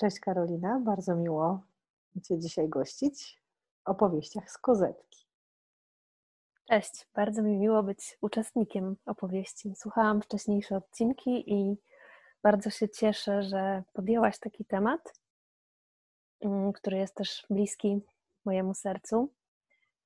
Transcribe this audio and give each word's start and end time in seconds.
Cześć 0.00 0.20
Karolina, 0.20 0.80
bardzo 0.80 1.16
miło 1.16 1.60
Cię 2.22 2.38
dzisiaj 2.38 2.68
gościć 2.68 3.42
w 3.84 3.88
opowieściach 3.88 4.50
z 4.50 4.58
kozetki. 4.58 5.26
Cześć, 6.68 7.06
bardzo 7.14 7.42
mi 7.42 7.58
miło 7.58 7.82
być 7.82 8.18
uczestnikiem 8.20 8.96
opowieści. 9.06 9.74
Słuchałam 9.76 10.22
wcześniejsze 10.22 10.76
odcinki 10.76 11.54
i 11.54 11.76
bardzo 12.42 12.70
się 12.70 12.88
cieszę, 12.88 13.42
że 13.42 13.82
podjęłaś 13.92 14.38
taki 14.38 14.64
temat, 14.64 15.20
mm, 16.40 16.72
który 16.72 16.96
jest 16.96 17.14
też 17.14 17.46
bliski 17.50 18.00
mojemu 18.44 18.74
sercu, 18.74 19.32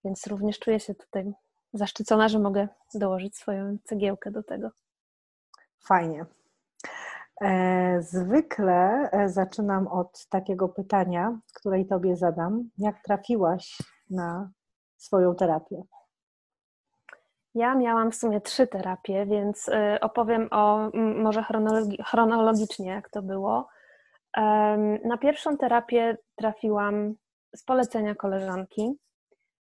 więc 0.04 0.26
również 0.26 0.58
czuję 0.58 0.80
się 0.80 0.94
tutaj 0.94 1.32
zaszczycona, 1.72 2.28
że 2.28 2.38
mogę 2.38 2.68
dołożyć 2.94 3.36
swoją 3.36 3.78
cegiełkę 3.84 4.30
do 4.30 4.42
tego. 4.42 4.70
Fajnie. 5.78 6.26
E, 7.40 8.02
zwykle 8.02 9.10
e, 9.12 9.28
zaczynam 9.28 9.86
od 9.88 10.26
takiego 10.28 10.68
pytania, 10.68 11.38
której 11.54 11.86
Tobie 11.86 12.16
zadam. 12.16 12.70
Jak 12.78 13.02
trafiłaś 13.02 13.78
na 14.10 14.50
swoją 14.96 15.34
terapię? 15.34 15.82
Ja 17.54 17.74
miałam 17.74 18.10
w 18.10 18.14
sumie 18.14 18.40
trzy 18.40 18.66
terapie, 18.66 19.26
więc 19.26 19.68
e, 19.68 19.98
opowiem 20.00 20.48
o 20.50 20.90
może 20.94 21.42
chronologi 21.42 21.98
chronologicznie, 22.04 22.90
jak 22.90 23.10
to 23.10 23.22
było. 23.22 23.68
Na 25.04 25.18
pierwszą 25.20 25.56
terapię 25.56 26.16
trafiłam 26.36 27.14
z 27.56 27.64
polecenia 27.64 28.14
koleżanki. 28.14 28.98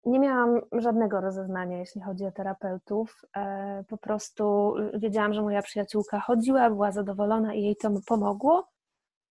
Nie 0.05 0.19
miałam 0.19 0.61
żadnego 0.73 1.21
rozeznania, 1.21 1.79
jeśli 1.79 2.01
chodzi 2.01 2.25
o 2.25 2.33
terapeutów. 2.33 3.25
E, 3.37 3.85
po 3.89 3.97
prostu 3.97 4.75
wiedziałam, 4.95 5.35
że 5.35 5.43
moja 5.43 5.63
przyjaciółka 5.63 6.21
chodziła, 6.21 6.71
była 6.71 6.93
zadowolona 6.93 7.55
i 7.55 7.63
jej 7.63 7.77
to 7.77 7.91
pomogło. 8.07 8.69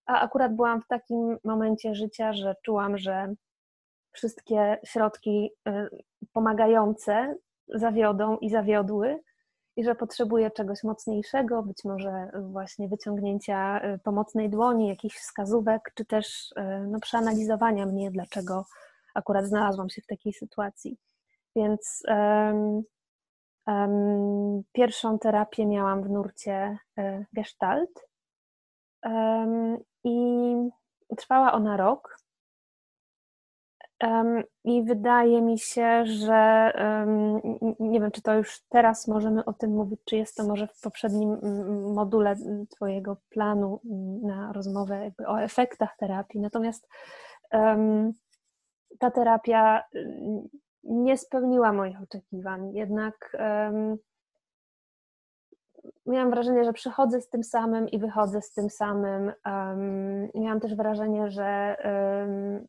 A 0.05 0.20
akurat 0.20 0.55
byłam 0.55 0.81
w 0.81 0.88
takim 0.88 1.38
momencie 1.44 1.95
życia, 1.95 2.34
że 2.34 2.55
czułam, 2.61 2.97
że 2.97 3.33
wszystkie 4.11 4.77
środki 4.86 5.52
e, 5.67 5.89
pomagające 6.33 7.36
zawiodą 7.67 8.38
i 8.38 8.49
zawiodły 8.49 9.20
i 9.75 9.83
że 9.83 9.95
potrzebuję 9.95 10.52
czegoś 10.52 10.83
mocniejszego, 10.83 11.64
być 11.64 11.83
może 11.83 12.31
właśnie 12.52 12.88
wyciągnięcia 12.88 13.80
e, 13.80 13.99
pomocnej 13.99 14.49
dłoni, 14.49 14.88
jakichś 14.88 15.17
wskazówek, 15.17 15.92
czy 15.95 16.05
też 16.05 16.53
no, 16.88 16.99
przeanalizowania 16.99 17.86
mnie, 17.86 18.11
dlaczego 18.11 18.66
akurat 19.18 19.46
znalazłam 19.46 19.90
się 19.90 20.02
w 20.02 20.08
takiej 20.08 20.34
sytuacji. 20.34 20.98
Więc 21.56 22.04
um, 22.08 22.84
um, 23.68 24.62
pierwszą 24.72 25.20
terapię 25.20 25.66
miałam 25.66 26.04
w 26.04 26.10
nurcie 26.10 26.78
e, 26.98 27.26
Gestalt 27.34 28.08
um, 29.04 29.78
i 30.04 30.16
trwała 31.18 31.52
ona 31.52 31.78
rok. 31.78 32.18
I 34.64 34.84
wydaje 34.84 35.42
mi 35.42 35.60
się, 35.60 36.06
że 36.06 36.72
nie 37.80 38.00
wiem, 38.00 38.12
czy 38.12 38.22
to 38.22 38.34
już 38.34 38.62
teraz 38.70 39.08
możemy 39.08 39.45
o 39.45 39.54
tym 39.54 39.72
mówić, 39.72 40.00
czy 40.06 40.18
jest 40.18 40.38
to 40.38 40.48
może 40.48 40.68
w 40.68 40.82
poprzednim 40.82 41.38
module 41.94 42.36
Twojego 42.70 43.18
planu 43.30 43.82
na 44.23 44.54
rozmowę 44.54 45.12
o 45.28 45.38
efektach 45.42 45.98
terapii. 45.98 46.40
Natomiast 46.40 46.88
ta 49.00 49.12
terapia 49.12 49.84
y, 49.95 50.50
nie 50.84 51.17
spełniła 51.17 51.73
moich 51.73 52.02
oczekiwań. 52.02 52.73
Jednak 52.73 53.38
um, 53.39 53.98
miałam 56.06 56.30
wrażenie, 56.30 56.64
że 56.64 56.73
przychodzę 56.73 57.22
z 57.22 57.30
tym 57.30 57.44
samym 57.44 57.89
i 57.89 58.00
wychodzę 58.00 58.42
z 58.42 58.54
tym 58.54 58.70
samym. 58.70 59.31
Um, 59.45 60.30
miałam 60.36 60.59
też 60.59 60.76
wrażenie, 60.76 61.31
że 61.31 61.78
um, 61.86 62.67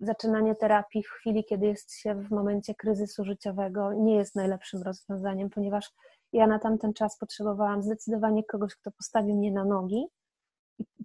zaczynanie 0.00 0.54
terapii 0.54 1.02
w 1.02 1.08
chwili, 1.08 1.44
kiedy 1.44 1.66
jest 1.66 1.94
się 1.94 2.14
w 2.14 2.30
momencie 2.30 2.74
kryzysu 2.74 3.24
życiowego, 3.24 3.92
nie 3.92 4.16
jest 4.16 4.34
najlepszym 4.34 4.82
rozwiązaniem, 4.82 5.50
ponieważ 5.50 5.90
ja 6.32 6.46
na 6.46 6.58
tamten 6.58 6.92
czas 6.92 7.18
potrzebowałam 7.18 7.82
zdecydowanie 7.82 8.44
kogoś, 8.44 8.76
kto 8.76 8.90
postawi 8.90 9.34
mnie 9.34 9.52
na 9.52 9.64
nogi 9.64 10.06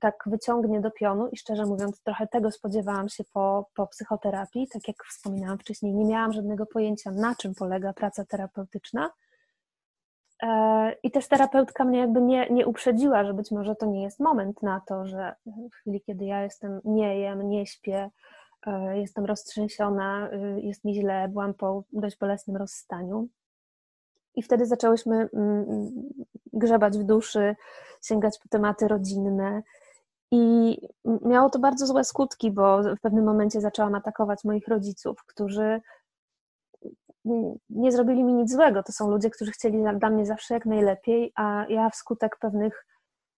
tak 0.01 0.23
wyciągnie 0.25 0.81
do 0.81 0.91
pionu 0.91 1.27
i 1.31 1.37
szczerze 1.37 1.65
mówiąc 1.65 2.01
trochę 2.01 2.27
tego 2.27 2.51
spodziewałam 2.51 3.09
się 3.09 3.23
po, 3.33 3.69
po 3.75 3.87
psychoterapii, 3.87 4.67
tak 4.67 4.87
jak 4.87 4.97
wspominałam 5.09 5.59
wcześniej, 5.59 5.93
nie 5.93 6.05
miałam 6.05 6.33
żadnego 6.33 6.65
pojęcia 6.65 7.11
na 7.11 7.35
czym 7.35 7.55
polega 7.55 7.93
praca 7.93 8.25
terapeutyczna. 8.25 9.11
E, 10.43 10.91
i 11.03 11.11
też 11.11 11.27
terapeutka 11.27 11.85
mnie 11.85 11.99
jakby 11.99 12.21
nie, 12.21 12.49
nie 12.49 12.65
uprzedziła, 12.67 13.23
że 13.23 13.33
być 13.33 13.51
może 13.51 13.75
to 13.75 13.85
nie 13.85 14.03
jest 14.03 14.19
moment 14.19 14.63
na 14.63 14.81
to, 14.87 15.05
że 15.05 15.35
w 15.45 15.75
chwili, 15.75 16.01
kiedy 16.01 16.25
ja 16.25 16.43
jestem, 16.43 16.81
nie 16.85 17.19
jem, 17.19 17.49
nie 17.49 17.65
śpię, 17.65 18.09
e, 18.67 18.99
jestem 18.99 19.25
roztrzęsiona, 19.25 20.29
e, 20.29 20.59
jest 20.59 20.85
mi 20.85 20.95
źle, 20.95 21.27
byłam 21.27 21.53
po 21.53 21.83
dość 21.93 22.17
bolesnym 22.17 22.57
rozstaniu, 22.57 23.27
i 24.37 24.43
wtedy 24.43 24.65
zaczęłyśmy 24.65 25.29
mm, 25.33 25.91
grzebać 26.53 26.97
w 26.97 27.03
duszy, 27.03 27.55
sięgać 28.01 28.39
po 28.43 28.49
tematy 28.49 28.87
rodzinne. 28.87 29.63
I 30.31 30.77
miało 31.05 31.49
to 31.49 31.59
bardzo 31.59 31.87
złe 31.87 32.03
skutki, 32.03 32.51
bo 32.51 32.81
w 32.83 33.01
pewnym 33.01 33.25
momencie 33.25 33.61
zaczęłam 33.61 33.95
atakować 33.95 34.43
moich 34.43 34.67
rodziców, 34.67 35.23
którzy 35.27 35.81
nie 37.69 37.91
zrobili 37.91 38.23
mi 38.23 38.33
nic 38.33 38.51
złego. 38.51 38.83
To 38.83 38.91
są 38.91 39.09
ludzie, 39.11 39.29
którzy 39.29 39.51
chcieli 39.51 39.83
dla 39.99 40.09
mnie 40.09 40.25
zawsze 40.25 40.53
jak 40.53 40.65
najlepiej, 40.65 41.31
a 41.35 41.65
ja 41.69 41.89
wskutek 41.89 42.37
pewnych 42.39 42.85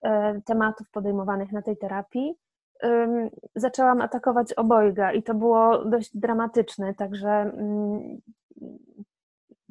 e, 0.02 0.42
tematów 0.42 0.90
podejmowanych 0.90 1.52
na 1.52 1.62
tej 1.62 1.78
terapii 1.78 2.36
zaczęłam 3.56 4.02
atakować 4.02 4.54
obojga 4.54 5.14
i 5.14 5.24
to 5.24 5.34
było 5.34 5.86
dość 5.86 6.18
dramatyczne, 6.18 6.94
także 6.94 7.30
mm, 7.30 8.22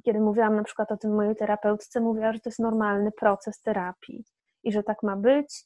kiedy 0.08 0.20
mówiłam 0.20 0.56
na 0.56 0.62
przykład 0.62 0.92
o 0.92 0.96
tym 0.96 1.14
mojej 1.14 1.36
terapeutce, 1.36 2.00
mówiła, 2.00 2.32
że 2.32 2.41
to 2.41 2.48
jest 2.48 2.58
normalny 2.58 3.12
proces 3.12 3.60
terapii 3.60 4.24
i 4.62 4.72
że 4.72 4.82
tak 4.82 5.02
ma 5.02 5.16
być. 5.16 5.64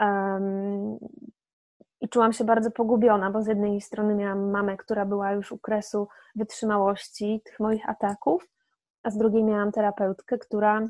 Um, 0.00 0.98
I 2.00 2.08
czułam 2.08 2.32
się 2.32 2.44
bardzo 2.44 2.70
pogubiona, 2.70 3.30
bo 3.30 3.42
z 3.42 3.46
jednej 3.46 3.80
strony 3.80 4.14
miałam 4.14 4.50
mamę, 4.50 4.76
która 4.76 5.04
była 5.06 5.32
już 5.32 5.52
u 5.52 5.58
kresu 5.58 6.08
wytrzymałości 6.36 7.42
tych 7.44 7.60
moich 7.60 7.88
ataków, 7.88 8.48
a 9.02 9.10
z 9.10 9.16
drugiej 9.16 9.44
miałam 9.44 9.72
terapeutkę, 9.72 10.38
która, 10.38 10.88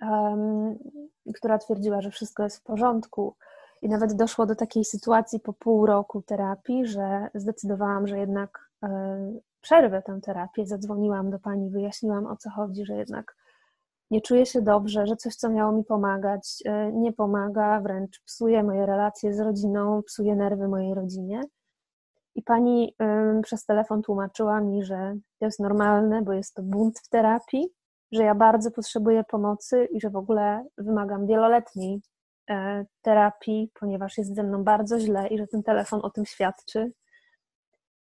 um, 0.00 0.78
która 1.34 1.58
twierdziła, 1.58 2.00
że 2.00 2.10
wszystko 2.10 2.42
jest 2.42 2.58
w 2.58 2.62
porządku. 2.62 3.36
I 3.82 3.88
nawet 3.88 4.12
doszło 4.12 4.46
do 4.46 4.56
takiej 4.56 4.84
sytuacji 4.84 5.40
po 5.40 5.52
pół 5.52 5.86
roku 5.86 6.22
terapii, 6.22 6.86
że 6.86 7.28
zdecydowałam, 7.34 8.06
że 8.06 8.18
jednak 8.18 8.70
e, 8.82 8.88
przerwę 9.66 10.02
tę 10.02 10.20
terapię, 10.22 10.66
zadzwoniłam 10.66 11.30
do 11.30 11.38
pani, 11.38 11.70
wyjaśniłam 11.70 12.26
o 12.26 12.36
co 12.36 12.50
chodzi, 12.50 12.84
że 12.84 12.94
jednak 12.94 13.36
nie 14.10 14.20
czuję 14.20 14.46
się 14.46 14.62
dobrze, 14.62 15.06
że 15.06 15.16
coś, 15.16 15.34
co 15.34 15.48
miało 15.48 15.72
mi 15.72 15.84
pomagać, 15.84 16.62
e, 16.64 16.92
nie 16.92 17.12
pomaga, 17.12 17.80
wręcz 17.80 18.20
psuje 18.24 18.62
moje 18.62 18.86
relacje 18.86 19.34
z 19.34 19.40
rodziną, 19.40 20.02
psuje 20.02 20.36
nerwy 20.36 20.68
mojej 20.68 20.94
rodzinie. 20.94 21.40
I 22.34 22.42
pani 22.42 22.94
przez 23.42 23.64
telefon 23.64 24.02
tłumaczyła 24.02 24.60
mi, 24.60 24.84
że 24.84 25.14
to 25.38 25.44
jest 25.46 25.60
normalne, 25.60 26.22
bo 26.22 26.32
jest 26.32 26.54
to 26.54 26.62
bunt 26.62 26.98
w 26.98 27.08
terapii, 27.08 27.68
że 28.12 28.22
ja 28.22 28.34
bardzo 28.34 28.70
potrzebuję 28.70 29.24
pomocy 29.24 29.88
i 29.92 30.00
że 30.00 30.10
w 30.10 30.16
ogóle 30.16 30.64
wymagam 30.78 31.26
wieloletniej 31.26 32.00
e, 32.50 32.84
terapii, 33.02 33.70
ponieważ 33.80 34.18
jest 34.18 34.34
ze 34.34 34.42
mną 34.42 34.64
bardzo 34.64 35.00
źle 35.00 35.28
i 35.28 35.38
że 35.38 35.46
ten 35.46 35.62
telefon 35.62 36.00
o 36.02 36.10
tym 36.10 36.26
świadczy. 36.26 36.92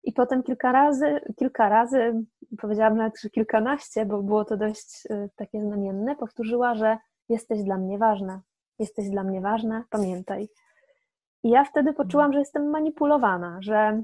I 0.04 0.12
potem 0.12 0.42
kilka 0.42 0.72
razy, 0.72 1.20
kilka 1.36 1.68
razy, 1.68 2.24
powiedziałam 2.60 2.96
nawet, 2.96 3.20
że 3.20 3.30
kilkanaście, 3.30 4.06
bo 4.06 4.22
było 4.22 4.44
to 4.44 4.56
dość 4.56 5.06
y, 5.10 5.30
takie 5.36 5.60
znamienne, 5.60 6.16
powtórzyła, 6.16 6.74
że 6.74 6.98
jesteś 7.28 7.62
dla 7.62 7.78
mnie 7.78 7.98
ważna, 7.98 8.41
jesteś 8.78 9.10
dla 9.10 9.24
mnie 9.24 9.41
ważna, 9.41 9.84
pamiętaj. 9.91 10.48
I 11.44 11.50
ja 11.50 11.65
wtedy 11.65 11.92
poczułam, 11.92 12.32
że 12.32 12.38
jestem 12.38 12.71
manipulowana, 12.71 13.59
że, 13.60 14.03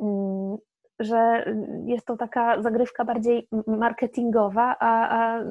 mm, 0.00 0.56
że 0.98 1.44
jest 1.86 2.06
to 2.06 2.16
taka 2.16 2.62
zagrywka 2.62 3.04
bardziej 3.04 3.48
marketingowa, 3.66 4.76
a, 4.80 5.08
a 5.18 5.44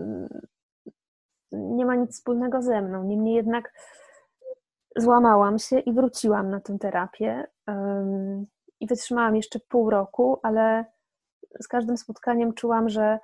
nie 1.52 1.86
ma 1.86 1.96
nic 1.96 2.12
wspólnego 2.12 2.62
ze 2.62 2.82
mną. 2.82 3.04
Niemniej 3.04 3.36
jednak 3.36 3.74
złamałam 4.96 5.60
się 5.60 5.80
i 5.80 5.94
wróciłam 5.94 6.50
na 6.50 6.60
tę 6.60 6.78
terapię 6.80 7.48
i 8.80 8.88
wytrzymałam 8.88 9.36
jeszcze 9.36 9.60
pół 9.60 9.90
roku, 9.90 10.40
ale 10.44 10.86
z 11.62 11.68
każdym 11.68 11.98
spotkaniem 11.98 12.54
czułam, 12.54 12.90
że, 12.90 13.20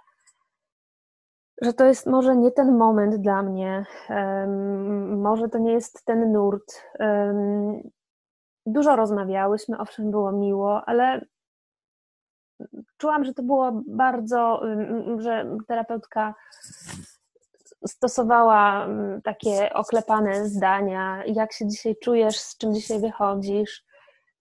że 1.61 1.73
to 1.73 1.85
jest 1.85 2.05
może 2.07 2.35
nie 2.35 2.51
ten 2.51 2.77
moment 2.77 3.15
dla 3.15 3.43
mnie, 3.43 3.85
um, 4.09 5.21
może 5.21 5.49
to 5.49 5.57
nie 5.57 5.71
jest 5.71 6.05
ten 6.05 6.31
nurt. 6.31 6.83
Um, 6.99 7.81
dużo 8.65 8.95
rozmawiałyśmy, 8.95 9.77
owszem, 9.77 10.11
było 10.11 10.31
miło, 10.31 10.85
ale 10.85 11.25
czułam, 12.97 13.25
że 13.25 13.33
to 13.33 13.43
było 13.43 13.71
bardzo, 13.87 14.61
że 15.17 15.57
terapeutka 15.67 16.33
stosowała 17.87 18.87
takie 19.23 19.73
oklepane 19.73 20.49
zdania, 20.49 21.23
jak 21.25 21.53
się 21.53 21.67
dzisiaj 21.67 21.95
czujesz, 21.95 22.39
z 22.39 22.57
czym 22.57 22.73
dzisiaj 22.73 22.99
wychodzisz. 22.99 23.85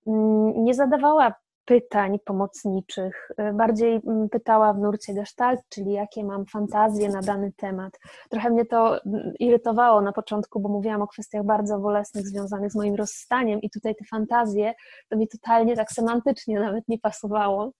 Mm, 0.06 0.64
nie 0.64 0.74
zadawała 0.74 1.34
pytań 1.64 2.18
pomocniczych, 2.24 3.30
y, 3.40 3.52
bardziej 3.52 4.00
mm, 4.06 4.28
pytała 4.28 4.72
w 4.72 4.78
nurcie 4.78 5.14
gestalt, 5.14 5.60
czyli 5.68 5.92
jakie 5.92 6.24
mam 6.24 6.46
fantazje 6.46 7.08
na 7.08 7.20
dany 7.20 7.52
temat. 7.56 7.98
Trochę 8.30 8.50
mnie 8.50 8.66
to 8.66 9.00
irytowało 9.38 10.00
na 10.00 10.12
początku, 10.12 10.60
bo 10.60 10.68
mówiłam 10.68 11.02
o 11.02 11.06
kwestiach 11.06 11.44
bardzo 11.44 11.78
bolesnych 11.78 12.26
związanych 12.26 12.72
z 12.72 12.76
moim 12.76 12.94
rozstaniem 12.94 13.60
i 13.60 13.70
tutaj 13.70 13.94
te 13.94 14.04
fantazje 14.04 14.74
to 15.08 15.16
mi 15.16 15.28
totalnie 15.28 15.76
tak 15.76 15.92
semantycznie 15.92 16.60
nawet 16.60 16.88
nie 16.88 16.98
pasowało. 16.98 17.72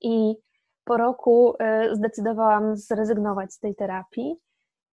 I 0.00 0.36
po 0.84 0.96
roku 0.96 1.54
y, 1.54 1.96
zdecydowałam 1.96 2.76
zrezygnować 2.76 3.52
z 3.52 3.58
tej 3.58 3.74
terapii 3.74 4.36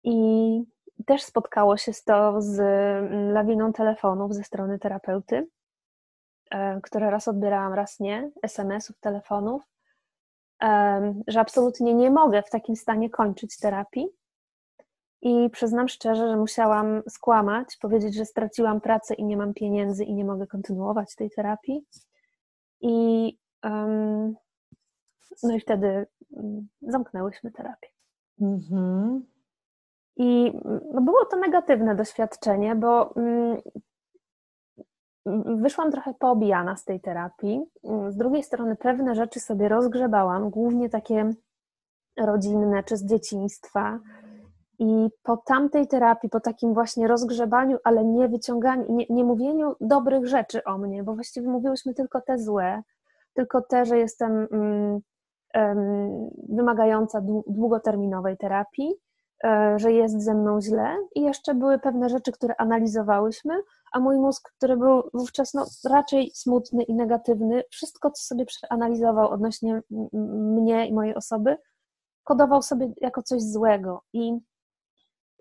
i 0.04 0.62
też 1.06 1.22
spotkało 1.22 1.76
się 1.76 1.92
to 2.06 2.42
z 2.42 2.60
mm, 2.60 3.32
lawiną 3.32 3.72
telefonów 3.72 4.34
ze 4.34 4.44
strony 4.44 4.78
terapeuty, 4.78 5.36
e, 5.36 5.57
które 6.82 7.10
raz 7.10 7.28
odbierałam, 7.28 7.72
raz 7.72 8.00
nie, 8.00 8.30
SMS-ów, 8.42 8.98
telefonów, 9.00 9.62
że 11.28 11.40
absolutnie 11.40 11.94
nie 11.94 12.10
mogę 12.10 12.42
w 12.42 12.50
takim 12.50 12.76
stanie 12.76 13.10
kończyć 13.10 13.58
terapii. 13.58 14.08
I 15.22 15.50
przyznam 15.50 15.88
szczerze, 15.88 16.28
że 16.28 16.36
musiałam 16.36 17.02
skłamać, 17.08 17.76
powiedzieć, 17.80 18.14
że 18.14 18.24
straciłam 18.24 18.80
pracę 18.80 19.14
i 19.14 19.24
nie 19.24 19.36
mam 19.36 19.54
pieniędzy 19.54 20.04
i 20.04 20.14
nie 20.14 20.24
mogę 20.24 20.46
kontynuować 20.46 21.14
tej 21.14 21.30
terapii. 21.30 21.84
I 22.80 23.38
um, 23.64 24.34
no 25.42 25.54
i 25.54 25.60
wtedy 25.60 26.06
mm, 26.36 26.68
zamknęłyśmy 26.82 27.50
terapię. 27.50 27.88
Mm-hmm. 28.40 29.20
I 30.16 30.52
no 30.92 31.00
było 31.00 31.24
to 31.24 31.36
negatywne 31.36 31.94
doświadczenie, 31.94 32.76
bo 32.76 33.16
mm, 33.16 33.60
wyszłam 35.44 35.90
trochę 35.90 36.14
poobijana 36.14 36.76
z 36.76 36.84
tej 36.84 37.00
terapii. 37.00 37.62
Z 38.08 38.16
drugiej 38.16 38.42
strony 38.42 38.76
pewne 38.76 39.14
rzeczy 39.14 39.40
sobie 39.40 39.68
rozgrzebałam, 39.68 40.50
głównie 40.50 40.88
takie 40.88 41.30
rodzinne 42.18 42.82
czy 42.82 42.96
z 42.96 43.04
dzieciństwa. 43.04 43.98
I 44.78 45.08
po 45.22 45.36
tamtej 45.36 45.88
terapii, 45.88 46.30
po 46.30 46.40
takim 46.40 46.74
właśnie 46.74 47.08
rozgrzebaniu, 47.08 47.78
ale 47.84 48.04
nie 48.04 48.28
wyciąganiu, 48.28 48.84
nie, 48.88 49.06
nie 49.10 49.24
mówieniu 49.24 49.74
dobrych 49.80 50.26
rzeczy 50.26 50.64
o 50.64 50.78
mnie, 50.78 51.02
bo 51.02 51.14
właściwie 51.14 51.48
mówiłyśmy 51.48 51.94
tylko 51.94 52.20
te 52.20 52.38
złe, 52.38 52.82
tylko 53.34 53.62
te, 53.62 53.84
że 53.84 53.98
jestem 53.98 54.48
um, 55.54 56.30
wymagająca 56.48 57.20
długoterminowej 57.46 58.36
terapii, 58.36 58.94
E, 59.44 59.78
że 59.78 59.92
jest 59.92 60.22
ze 60.22 60.34
mną 60.34 60.60
źle 60.60 60.96
i 61.14 61.22
jeszcze 61.22 61.54
były 61.54 61.78
pewne 61.78 62.08
rzeczy, 62.08 62.32
które 62.32 62.54
analizowałyśmy, 62.56 63.54
a 63.92 64.00
mój 64.00 64.18
mózg, 64.18 64.50
który 64.56 64.76
był 64.76 65.10
wówczas 65.14 65.54
no, 65.54 65.66
raczej 65.84 66.30
smutny 66.34 66.82
i 66.82 66.94
negatywny, 66.94 67.62
wszystko, 67.70 68.10
co 68.10 68.22
sobie 68.22 68.46
przeanalizował 68.46 69.30
odnośnie 69.30 69.82
mnie 70.12 70.86
i 70.86 70.94
mojej 70.94 71.14
osoby, 71.14 71.56
kodował 72.24 72.62
sobie 72.62 72.92
jako 72.96 73.22
coś 73.22 73.42
złego. 73.42 74.02
I 74.12 74.38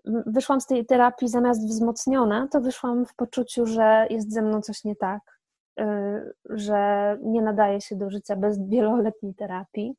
wyszłam 0.05 0.61
z 0.61 0.65
tej 0.65 0.85
terapii 0.85 1.27
zamiast 1.27 1.67
wzmocniona, 1.67 2.47
to 2.51 2.61
wyszłam 2.61 3.05
w 3.05 3.15
poczuciu, 3.15 3.65
że 3.65 4.07
jest 4.09 4.33
ze 4.33 4.41
mną 4.41 4.61
coś 4.61 4.83
nie 4.83 4.95
tak, 4.95 5.21
e, 5.79 6.33
że 6.45 7.17
nie 7.23 7.41
nadaje 7.41 7.81
się 7.81 7.95
do 7.95 8.09
życia 8.09 8.35
bez 8.35 8.69
wieloletniej 8.69 9.35
terapii 9.35 9.95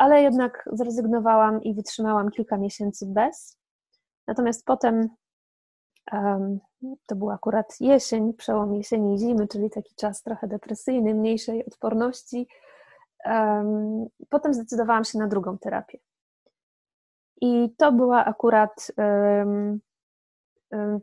ale 0.00 0.22
jednak 0.22 0.68
zrezygnowałam 0.72 1.62
i 1.62 1.74
wytrzymałam 1.74 2.30
kilka 2.30 2.56
miesięcy 2.58 3.06
bez. 3.06 3.58
Natomiast 4.26 4.64
potem 4.64 5.08
to 7.06 7.16
była 7.16 7.34
akurat 7.34 7.80
jesień, 7.80 8.34
przełom 8.34 8.74
jesieni 8.74 9.14
i 9.14 9.18
zimy, 9.18 9.48
czyli 9.48 9.70
taki 9.70 9.94
czas 9.94 10.22
trochę 10.22 10.48
depresyjny, 10.48 11.14
mniejszej 11.14 11.66
odporności. 11.66 12.48
Potem 14.28 14.54
zdecydowałam 14.54 15.04
się 15.04 15.18
na 15.18 15.26
drugą 15.26 15.58
terapię. 15.58 15.98
I 17.40 17.74
to 17.78 17.92
była 17.92 18.24
akurat 18.24 18.92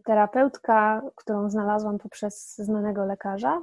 terapeutka, 0.06 1.02
którą 1.16 1.50
znalazłam 1.50 1.98
poprzez 1.98 2.56
znanego 2.58 3.06
lekarza. 3.06 3.62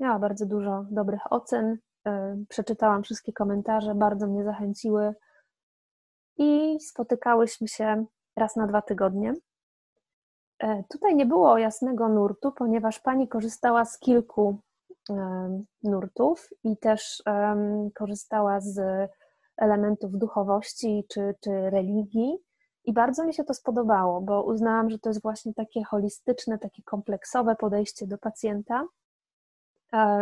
Miała 0.00 0.18
bardzo 0.18 0.46
dużo 0.46 0.84
dobrych 0.90 1.32
ocen, 1.32 1.78
przeczytałam 2.48 3.02
wszystkie 3.02 3.32
komentarze, 3.32 3.94
bardzo 3.94 4.26
mnie 4.26 4.44
zachęciły 4.44 5.14
i 6.38 6.80
spotykałyśmy 6.80 7.68
się 7.68 8.04
raz 8.36 8.56
na 8.56 8.66
dwa 8.66 8.82
tygodnie. 8.82 9.34
E, 10.58 10.84
tutaj 10.88 11.14
nie 11.14 11.26
było 11.26 11.58
jasnego 11.58 12.08
nurtu, 12.08 12.52
ponieważ 12.52 13.00
pani 13.00 13.28
korzystała 13.28 13.84
z 13.84 13.98
kilku 13.98 14.58
e, 15.10 15.62
nurtów 15.82 16.50
i 16.64 16.76
też 16.76 17.22
korzystała 17.94 18.60
z 18.60 18.80
elementów 19.56 20.18
duchowości 20.18 21.04
czy, 21.08 21.34
czy 21.40 21.70
religii. 21.70 22.38
I 22.84 22.92
bardzo 22.92 23.24
mi 23.24 23.34
się 23.34 23.44
to 23.44 23.54
spodobało, 23.54 24.20
bo 24.20 24.42
uznałam, 24.42 24.90
że 24.90 24.98
to 24.98 25.10
jest 25.10 25.22
właśnie 25.22 25.54
takie 25.54 25.84
holistyczne, 25.84 26.58
takie 26.58 26.82
kompleksowe 26.82 27.56
podejście 27.56 28.06
do 28.06 28.18
pacjenta, 28.18 28.84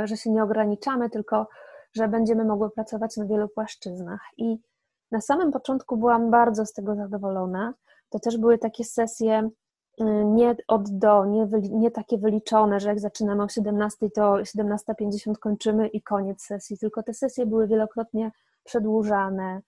że 0.04 0.16
się 0.16 0.30
nie 0.30 0.42
ograniczamy 0.42 1.10
tylko 1.10 1.46
że 1.94 2.08
będziemy 2.08 2.44
mogły 2.44 2.70
pracować 2.70 3.16
na 3.16 3.26
wielu 3.26 3.48
płaszczyznach. 3.48 4.20
I 4.36 4.58
na 5.10 5.20
samym 5.20 5.52
początku 5.52 5.96
byłam 5.96 6.30
bardzo 6.30 6.66
z 6.66 6.72
tego 6.72 6.94
zadowolona. 6.94 7.74
To 8.10 8.18
też 8.18 8.38
były 8.38 8.58
takie 8.58 8.84
sesje 8.84 9.50
nie 10.24 10.56
od 10.68 10.90
do, 10.90 11.24
nie, 11.24 11.48
nie 11.70 11.90
takie 11.90 12.18
wyliczone, 12.18 12.80
że 12.80 12.88
jak 12.88 13.00
zaczynamy 13.00 13.42
o 13.42 13.48
17, 13.48 14.10
to 14.10 14.32
17.50 14.32 15.38
kończymy 15.40 15.88
i 15.88 16.02
koniec 16.02 16.42
sesji, 16.42 16.78
tylko 16.78 17.02
te 17.02 17.14
sesje 17.14 17.46
były 17.46 17.66
wielokrotnie 17.66 18.30
przedłużane. 18.64 19.60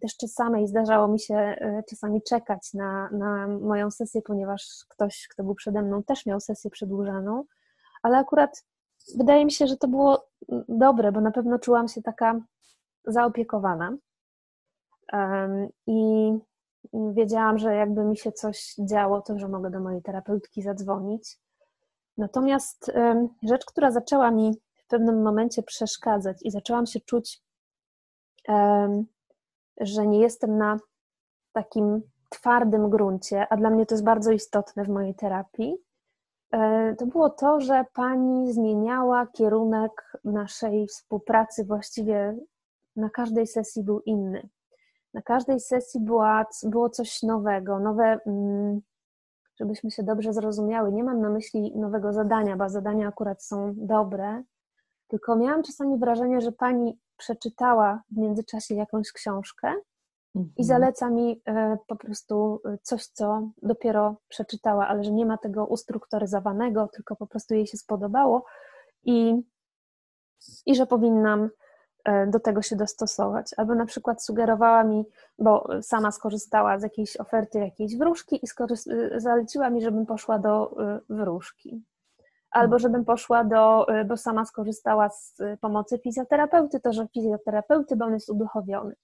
Też 0.00 0.16
czasami 0.16 0.68
zdarzało 0.68 1.08
mi 1.08 1.20
się 1.20 1.56
y, 1.60 1.82
czasami 1.90 2.22
czekać 2.22 2.74
na, 2.74 3.10
na 3.10 3.46
moją 3.46 3.90
sesję, 3.90 4.22
ponieważ 4.22 4.84
ktoś, 4.88 5.28
kto 5.30 5.44
był 5.44 5.54
przede 5.54 5.82
mną, 5.82 6.02
też 6.02 6.26
miał 6.26 6.40
sesję 6.40 6.70
przedłużaną, 6.70 7.44
ale 8.02 8.18
akurat 8.18 8.64
wydaje 9.18 9.44
mi 9.44 9.52
się, 9.52 9.66
że 9.66 9.76
to 9.76 9.88
było 9.88 10.26
dobre, 10.68 11.12
bo 11.12 11.20
na 11.20 11.30
pewno 11.30 11.58
czułam 11.58 11.88
się 11.88 12.02
taka 12.02 12.40
zaopiekowana. 13.04 13.96
I 15.86 16.32
wiedziałam, 16.92 17.58
że 17.58 17.74
jakby 17.74 18.04
mi 18.04 18.16
się 18.16 18.32
coś 18.32 18.74
działo, 18.78 19.22
to 19.22 19.38
że 19.38 19.48
mogę 19.48 19.70
do 19.70 19.80
mojej 19.80 20.02
terapeutki 20.02 20.62
zadzwonić. 20.62 21.38
Natomiast 22.16 22.92
rzecz, 23.48 23.64
która 23.64 23.90
zaczęła 23.90 24.30
mi 24.30 24.52
w 24.76 24.86
pewnym 24.86 25.22
momencie 25.22 25.62
przeszkadzać 25.62 26.36
i 26.42 26.50
zaczęłam 26.50 26.86
się 26.86 27.00
czuć, 27.00 27.42
że 29.80 30.06
nie 30.06 30.20
jestem 30.20 30.58
na 30.58 30.78
takim 31.52 32.02
twardym 32.28 32.90
gruncie, 32.90 33.46
a 33.48 33.56
dla 33.56 33.70
mnie 33.70 33.86
to 33.86 33.94
jest 33.94 34.04
bardzo 34.04 34.32
istotne 34.32 34.84
w 34.84 34.88
mojej 34.88 35.14
terapii, 35.14 35.78
E, 36.52 36.94
to 36.98 37.06
było 37.06 37.30
to, 37.30 37.60
że 37.60 37.84
pani 37.94 38.52
zmieniała 38.52 39.26
kierunek 39.26 40.12
naszej 40.24 40.86
współpracy 40.86 41.64
właściwie 41.64 42.36
na 42.96 43.10
każdej 43.10 43.46
sesji 43.46 43.84
był 43.84 44.00
inny. 44.00 44.48
Na 45.14 45.22
każdej 45.22 45.60
sesji 45.60 46.00
była, 46.00 46.46
było 46.62 46.90
coś 46.90 47.22
nowego, 47.22 47.78
nowe, 47.78 48.18
mm, 48.26 48.80
żebyśmy 49.60 49.90
się 49.90 50.02
dobrze 50.02 50.32
zrozumiały. 50.32 50.92
Nie 50.92 51.04
mam 51.04 51.20
na 51.20 51.30
myśli 51.30 51.72
nowego 51.76 52.12
zadania, 52.12 52.56
bo 52.56 52.68
zadania 52.68 53.08
akurat 53.08 53.44
są 53.44 53.74
dobre, 53.76 54.42
tylko 55.08 55.36
miałam 55.36 55.62
czasami 55.62 55.98
wrażenie, 55.98 56.40
że 56.40 56.52
pani 56.52 56.98
przeczytała 57.16 58.02
w 58.10 58.16
międzyczasie 58.16 58.74
jakąś 58.74 59.12
książkę 59.12 59.74
i 60.34 60.38
mhm. 60.38 60.52
zaleca 60.58 61.10
mi 61.10 61.42
e, 61.46 61.78
po 61.86 61.96
prostu 61.96 62.60
coś, 62.82 63.06
co 63.06 63.48
dopiero 63.62 64.16
przeczytała, 64.28 64.88
ale 64.88 65.04
że 65.04 65.12
nie 65.12 65.26
ma 65.26 65.38
tego 65.38 65.66
ustrukturyzowanego, 65.66 66.88
tylko 66.88 67.16
po 67.16 67.26
prostu 67.26 67.54
jej 67.54 67.66
się 67.66 67.76
spodobało 67.76 68.44
i, 69.04 69.42
i 70.66 70.74
że 70.74 70.86
powinnam 70.86 71.50
do 72.26 72.40
tego 72.40 72.62
się 72.62 72.76
dostosować. 72.76 73.50
Albo 73.56 73.74
na 73.74 73.86
przykład 73.86 74.24
sugerowała 74.24 74.84
mi, 74.84 75.04
bo 75.38 75.68
sama 75.82 76.10
skorzystała 76.10 76.78
z 76.78 76.82
jakiejś 76.82 77.16
oferty 77.16 77.58
jakiejś 77.58 77.96
wróżki 77.96 78.40
i 78.44 78.46
zaleciła 79.16 79.70
mi, 79.70 79.82
żebym 79.82 80.06
poszła 80.06 80.38
do 80.38 80.76
wróżki. 81.08 81.84
Albo 82.50 82.76
mhm. 82.76 82.78
żebym 82.78 83.04
poszła 83.04 83.44
do, 83.44 83.86
bo 84.06 84.16
sama 84.16 84.44
skorzystała 84.44 85.08
z 85.08 85.36
pomocy 85.60 85.98
fizjoterapeuty, 85.98 86.80
to 86.80 86.92
że 86.92 87.06
fizjoterapeuty, 87.14 87.96
bo 87.96 88.04
on 88.04 88.14
jest 88.14 88.30
uduchowiony. 88.30 88.94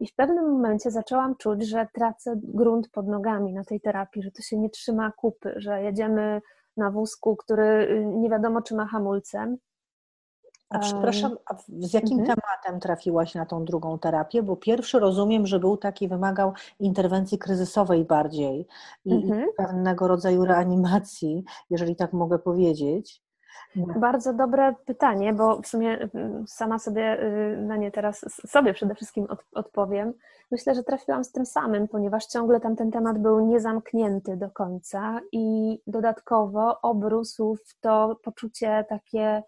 I 0.00 0.06
w 0.06 0.14
pewnym 0.14 0.50
momencie 0.50 0.90
zaczęłam 0.90 1.36
czuć, 1.36 1.68
że 1.68 1.88
tracę 1.92 2.34
grunt 2.42 2.88
pod 2.88 3.08
nogami 3.08 3.52
na 3.52 3.64
tej 3.64 3.80
terapii, 3.80 4.22
że 4.22 4.30
to 4.30 4.42
się 4.42 4.58
nie 4.58 4.70
trzyma 4.70 5.12
kupy, 5.12 5.54
że 5.56 5.82
jedziemy 5.82 6.42
na 6.76 6.90
wózku, 6.90 7.36
który 7.36 7.88
y, 7.90 8.04
nie 8.06 8.30
wiadomo 8.30 8.62
czy 8.62 8.74
ma 8.74 8.86
hamulce. 8.86 9.56
A 10.70 10.78
przepraszam, 10.78 11.36
a 11.46 11.54
z 11.78 11.94
jakim 11.94 12.20
Mhm. 12.20 12.36
tematem 12.36 12.80
trafiłaś 12.80 13.34
na 13.34 13.46
tą 13.46 13.64
drugą 13.64 13.98
terapię? 13.98 14.42
Bo 14.42 14.56
pierwszy 14.56 14.98
rozumiem, 14.98 15.46
że 15.46 15.58
był 15.60 15.76
taki, 15.76 16.08
wymagał 16.08 16.52
interwencji 16.80 17.38
kryzysowej 17.38 18.04
bardziej 18.04 18.66
i, 19.04 19.10
i 19.10 19.14
Mhm. 19.14 19.48
pewnego 19.56 20.08
rodzaju 20.08 20.44
reanimacji, 20.44 21.44
jeżeli 21.70 21.96
tak 21.96 22.12
mogę 22.12 22.38
powiedzieć. 22.38 23.24
Bardzo 23.76 24.32
dobre 24.34 24.74
pytanie, 24.86 25.32
bo 25.32 25.60
w 25.62 25.66
sumie 25.66 26.08
sama 26.46 26.78
sobie 26.78 27.22
y, 27.22 27.56
na 27.56 27.76
nie 27.76 27.90
teraz 27.90 28.24
sobie 28.46 28.74
przede 28.74 28.94
wszystkim 28.94 29.26
od, 29.30 29.38
odpowiem. 29.54 30.12
Myślę, 30.50 30.74
że 30.74 30.82
trafiłam 30.82 31.24
z 31.24 31.32
tym 31.32 31.46
samym, 31.46 31.88
ponieważ 31.88 32.26
ciągle 32.26 32.60
tam 32.60 32.76
ten 32.76 32.90
temat 32.90 33.18
był 33.18 33.46
niezamknięty 33.46 34.36
do 34.36 34.50
końca 34.50 35.20
i 35.32 35.78
dodatkowo 35.86 36.80
obrósł 36.82 37.56
w 37.66 37.80
to 37.80 38.16
poczucie 38.22 38.84
takie 38.88 39.42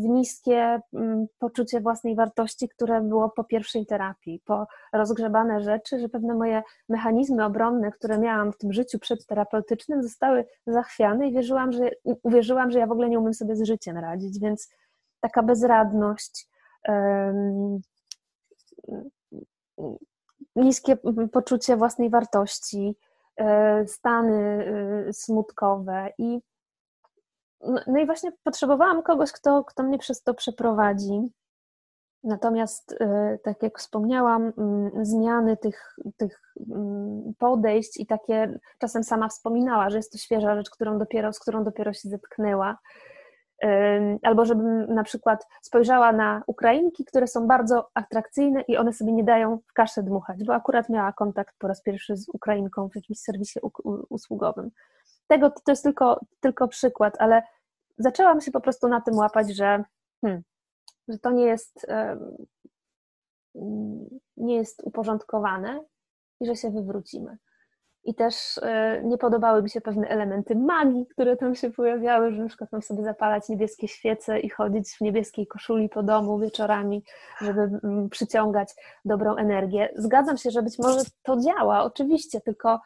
w 0.00 0.04
niskie 0.08 0.80
mm, 0.94 1.26
poczucie 1.38 1.80
własnej 1.80 2.14
wartości, 2.14 2.68
które 2.68 3.00
było 3.00 3.30
po 3.30 3.44
pierwszej 3.44 3.86
terapii, 3.86 4.42
po 4.44 4.66
rozgrzebane 4.92 5.60
rzeczy, 5.60 5.98
że 5.98 6.08
pewne 6.08 6.34
moje 6.34 6.62
mechanizmy 6.88 7.44
obronne, 7.44 7.92
które 7.92 8.18
miałam 8.18 8.52
w 8.52 8.58
tym 8.58 8.72
życiu 8.72 8.98
przedterapeutycznym, 8.98 10.02
zostały 10.02 10.44
zachwiane 10.66 11.28
i 11.28 11.32
wierzyłam, 11.32 11.72
że, 11.72 11.90
uwierzyłam, 12.22 12.70
że 12.70 12.78
ja 12.78 12.86
w 12.86 12.92
ogóle 12.92 13.08
nie 13.08 13.18
umiem 13.18 13.34
sobie 13.34 13.56
z 13.56 13.62
życiem 13.62 13.98
radzić, 13.98 14.40
więc 14.40 14.70
taka 15.20 15.42
bezradność, 15.42 16.48
niskie 20.56 20.96
poczucie 21.32 21.76
własnej 21.76 22.10
wartości, 22.10 22.96
e, 23.36 23.86
stany 23.88 24.66
e, 25.08 25.12
smutkowe 25.12 26.12
i 26.18 26.40
no, 27.60 27.80
no 27.86 27.98
i 27.98 28.06
właśnie 28.06 28.32
potrzebowałam 28.44 29.02
kogoś, 29.02 29.32
kto, 29.32 29.64
kto 29.64 29.82
mnie 29.82 29.98
przez 29.98 30.22
to 30.22 30.34
przeprowadzi. 30.34 31.32
Natomiast, 32.24 32.96
e, 33.00 33.38
tak 33.44 33.62
jak 33.62 33.78
wspomniałam, 33.78 34.52
mm, 34.58 34.90
zmiany 35.04 35.56
tych, 35.56 35.96
tych 36.16 36.40
mm, 36.70 37.34
podejść 37.38 38.00
i 38.00 38.06
takie, 38.06 38.58
czasem 38.78 39.04
sama 39.04 39.28
wspominała, 39.28 39.90
że 39.90 39.96
jest 39.96 40.12
to 40.12 40.18
świeża 40.18 40.56
rzecz, 40.56 40.70
którą 40.70 40.98
dopiero, 40.98 41.32
z 41.32 41.40
którą 41.40 41.64
dopiero 41.64 41.92
się 41.92 42.08
zetknęła. 42.08 42.78
Ym, 43.64 44.18
Albo 44.22 44.44
żebym 44.44 44.94
na 44.94 45.04
przykład 45.04 45.46
spojrzała 45.62 46.12
na 46.12 46.42
Ukrainki, 46.46 47.04
które 47.04 47.26
są 47.26 47.46
bardzo 47.46 47.90
atrakcyjne 47.94 48.60
i 48.60 48.76
one 48.76 48.92
sobie 48.92 49.12
nie 49.12 49.24
dają 49.24 49.58
w 49.58 49.72
kaszę 49.72 50.02
dmuchać, 50.02 50.44
bo 50.44 50.54
akurat 50.54 50.88
miała 50.88 51.12
kontakt 51.12 51.54
po 51.58 51.68
raz 51.68 51.82
pierwszy 51.82 52.16
z 52.16 52.28
Ukrainką 52.28 52.88
w 52.88 52.96
jakimś 52.96 53.18
serwisie 53.18 53.60
usługowym. 54.08 54.70
Tego 55.26 55.50
to 55.50 55.72
jest 55.72 55.82
tylko, 55.82 56.20
tylko 56.40 56.68
przykład, 56.68 57.14
ale 57.18 57.42
zaczęłam 57.98 58.40
się 58.40 58.50
po 58.50 58.60
prostu 58.60 58.88
na 58.88 59.00
tym 59.00 59.14
łapać, 59.14 59.56
że, 59.56 59.84
hmm, 60.20 60.42
że 61.08 61.18
to 61.18 61.30
nie 61.30 61.44
jest, 61.44 61.86
nie 64.36 64.56
jest 64.56 64.82
uporządkowane 64.84 65.84
i 66.40 66.46
że 66.46 66.56
się 66.56 66.70
wywrócimy. 66.70 67.38
I 68.06 68.14
też 68.14 68.58
e, 68.62 69.02
nie 69.04 69.18
podobały 69.18 69.62
mi 69.62 69.70
się 69.70 69.80
pewne 69.80 70.08
elementy 70.08 70.56
magii, 70.56 71.06
które 71.06 71.36
tam 71.36 71.54
się 71.54 71.70
pojawiały, 71.70 72.32
że 72.32 72.42
na 72.42 72.48
przykład 72.48 72.72
mam 72.72 72.82
sobie 72.82 73.02
zapalać 73.02 73.48
niebieskie 73.48 73.88
świece 73.88 74.40
i 74.40 74.48
chodzić 74.48 74.88
w 74.88 75.00
niebieskiej 75.00 75.46
koszuli 75.46 75.88
po 75.88 76.02
domu 76.02 76.38
wieczorami, 76.38 77.04
żeby 77.40 77.60
mm, 77.60 78.08
przyciągać 78.08 78.74
dobrą 79.04 79.36
energię. 79.36 79.88
Zgadzam 79.96 80.36
się, 80.36 80.50
że 80.50 80.62
być 80.62 80.78
może 80.78 81.00
to 81.22 81.36
działa, 81.40 81.84
oczywiście, 81.84 82.40
tylko 82.40 82.80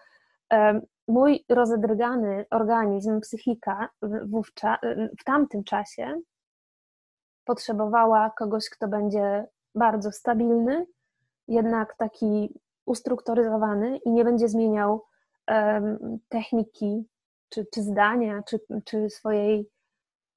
mój 1.10 1.44
rozedrgany 1.48 2.46
organizm, 2.50 3.20
psychika 3.20 3.88
wówczas, 4.24 4.78
w 5.20 5.24
tamtym 5.24 5.64
czasie 5.64 6.20
potrzebowała 7.44 8.30
kogoś, 8.38 8.70
kto 8.70 8.88
będzie 8.88 9.46
bardzo 9.74 10.12
stabilny, 10.12 10.86
jednak 11.48 11.96
taki 11.96 12.60
ustrukturyzowany 12.86 13.96
i 13.96 14.10
nie 14.10 14.24
będzie 14.24 14.48
zmieniał 14.48 15.04
em, 15.46 16.18
techniki, 16.28 17.08
czy, 17.48 17.66
czy 17.74 17.82
zdania, 17.82 18.42
czy, 18.48 18.60
czy 18.84 19.10
swojej, 19.10 19.68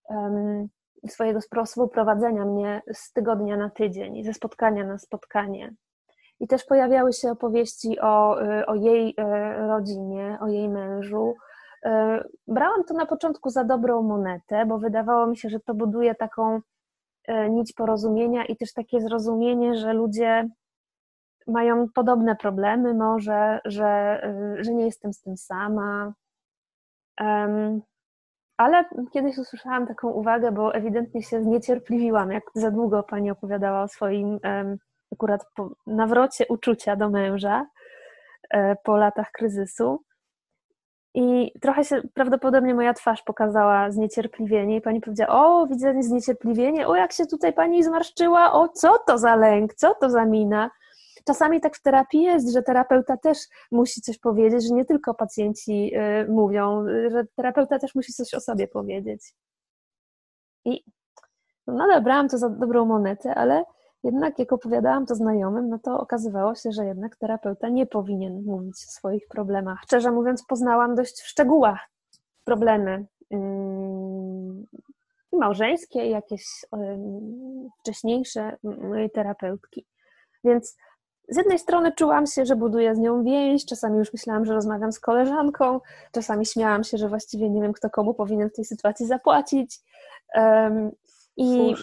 em, 0.10 0.68
swojego 1.08 1.42
sposobu 1.42 1.88
prowadzenia 1.88 2.46
mnie 2.46 2.82
z 2.94 3.12
tygodnia 3.14 3.58
na 3.58 3.70
tydzień, 3.70 4.24
ze 4.24 4.34
spotkania 4.34 4.84
na 4.84 4.98
spotkanie. 4.98 5.74
I 6.44 6.48
też 6.48 6.64
pojawiały 6.64 7.14
się 7.14 7.32
opowieści 7.32 8.00
o, 8.00 8.44
y, 8.44 8.66
o 8.66 8.76
jej 8.76 9.10
y, 9.10 9.68
rodzinie, 9.68 10.38
o 10.42 10.48
jej 10.48 10.70
mężu. 10.70 11.34
Y, 11.86 11.90
Brałam 12.48 12.84
to 12.84 12.94
na 12.94 13.06
początku 13.06 13.50
za 13.50 13.64
dobrą 13.64 14.02
monetę, 14.02 14.66
bo 14.66 14.80
wydawało 14.80 15.28
mi 15.28 15.38
się, 15.38 15.50
że 15.50 15.60
to 15.60 15.74
buduje 15.74 16.16
taką 16.16 16.60
nić 17.50 17.74
porozumienia 17.74 18.46
i 18.46 18.56
też 18.56 18.74
takie 18.74 19.02
zrozumienie, 19.02 19.76
że 19.76 19.94
ludzie 19.94 20.50
mają 21.48 21.90
podobne 21.96 22.36
problemy, 22.36 22.94
może, 22.94 23.60
że, 23.66 24.22
że 24.60 24.74
nie 24.74 24.86
jestem 24.86 25.14
z 25.14 25.22
tym 25.22 25.38
sama. 25.38 26.14
Ale 28.58 28.86
kiedyś 29.14 29.38
usłyszałam 29.38 29.88
taką 29.88 30.10
uwagę, 30.10 30.52
bo 30.52 30.76
ewidentnie 30.76 31.24
się 31.24 31.44
zniecierpliwiłam, 31.44 32.32
jak 32.32 32.44
za 32.56 32.72
długo 32.72 33.04
pani 33.04 33.32
opowiadała 33.32 33.84
o 33.84 33.88
swoim 33.88 34.40
akurat 35.14 35.46
po 35.56 35.70
nawrocie 35.88 36.46
uczucia 36.50 36.96
do 36.96 37.10
męża 37.10 37.68
e, 38.50 38.76
po 38.84 38.98
latach 38.98 39.32
kryzysu. 39.32 40.04
I 41.16 41.52
trochę 41.62 41.84
się 41.84 42.02
prawdopodobnie 42.14 42.76
moja 42.76 42.94
twarz 42.94 43.22
pokazała 43.22 43.92
zniecierpliwienie, 43.92 44.78
i 44.78 44.82
pani 44.82 45.02
powiedziała: 45.02 45.30
O, 45.30 45.68
widzę 45.68 46.04
zniecierpliwienie, 46.04 46.88
o, 46.88 46.96
jak 46.96 47.14
się 47.14 47.26
tutaj 47.26 47.54
pani 47.54 47.84
zmarszczyła, 47.84 48.54
o, 48.54 48.70
co 48.70 48.98
to 49.08 49.18
za 49.18 49.36
lęk, 49.36 49.74
co 49.74 49.96
to 49.96 50.10
za 50.10 50.26
mina. 50.26 50.70
Czasami 51.26 51.62
tak 51.62 51.78
w 51.78 51.82
terapii 51.82 52.22
jest, 52.22 52.54
że 52.54 52.64
terapeuta 52.64 53.18
też 53.18 53.38
musi 53.72 54.02
coś 54.02 54.20
powiedzieć, 54.20 54.68
że 54.68 54.76
nie 54.76 54.86
tylko 54.86 55.14
pacjenci 55.14 55.92
y, 55.96 56.32
mówią, 56.32 56.86
że 57.12 57.24
terapeuta 57.36 57.80
też 57.80 57.96
musi 57.96 58.14
coś 58.14 58.34
o 58.34 58.40
sobie 58.40 58.68
powiedzieć. 58.68 59.34
I 60.66 60.84
no 61.68 61.74
nadal 61.74 62.02
brałam 62.02 62.30
to 62.30 62.38
za 62.38 62.50
dobrą 62.50 62.86
monetę, 62.86 63.36
ale 63.36 63.64
jednak 64.04 64.40
jak 64.40 64.54
opowiadałam 64.54 65.06
to 65.06 65.16
znajomym, 65.16 65.70
no 65.70 65.80
to 65.80 66.00
okazywało 66.00 66.56
się, 66.56 66.72
że 66.72 66.86
jednak 66.86 67.16
terapeuta 67.16 67.70
nie 67.70 67.86
powinien 67.86 68.44
mówić 68.44 68.74
o 68.74 68.92
swoich 68.92 69.28
problemach. 69.28 69.80
Szczerze 69.84 70.12
mówiąc, 70.12 70.46
poznałam 70.46 70.96
dość 70.96 71.22
w 71.22 71.28
szczegółach 71.28 71.80
problemy 72.44 73.06
i 75.34 75.38
małżeńskie, 75.38 76.06
i 76.06 76.10
jakieś 76.10 76.46
ym, 76.74 77.70
wcześniejsze 77.80 78.58
mojej 78.64 79.12
terapeutki. 79.12 79.86
Więc 80.44 80.78
z 81.30 81.38
jednej 81.38 81.60
strony 81.60 81.92
czułam 81.92 82.28
się, 82.28 82.46
że 82.46 82.56
buduję 82.56 82.96
z 82.96 83.00
nią 83.00 83.24
więź, 83.24 83.66
czasami 83.66 83.98
już 83.98 84.14
myślałam, 84.14 84.46
że 84.46 84.54
rozmawiam 84.54 84.92
z 84.92 85.00
koleżanką, 85.00 85.80
czasami 86.12 86.46
śmiałam 86.46 86.84
się, 86.84 86.98
że 86.98 87.10
właściwie 87.10 87.50
nie 87.50 87.62
wiem, 87.62 87.74
kto 87.74 87.90
komu 87.90 88.14
powinien 88.14 88.50
w 88.50 88.54
tej 88.54 88.66
sytuacji 88.66 89.06
zapłacić. 89.06 89.80
Um, 90.36 90.92
I. 91.38 91.76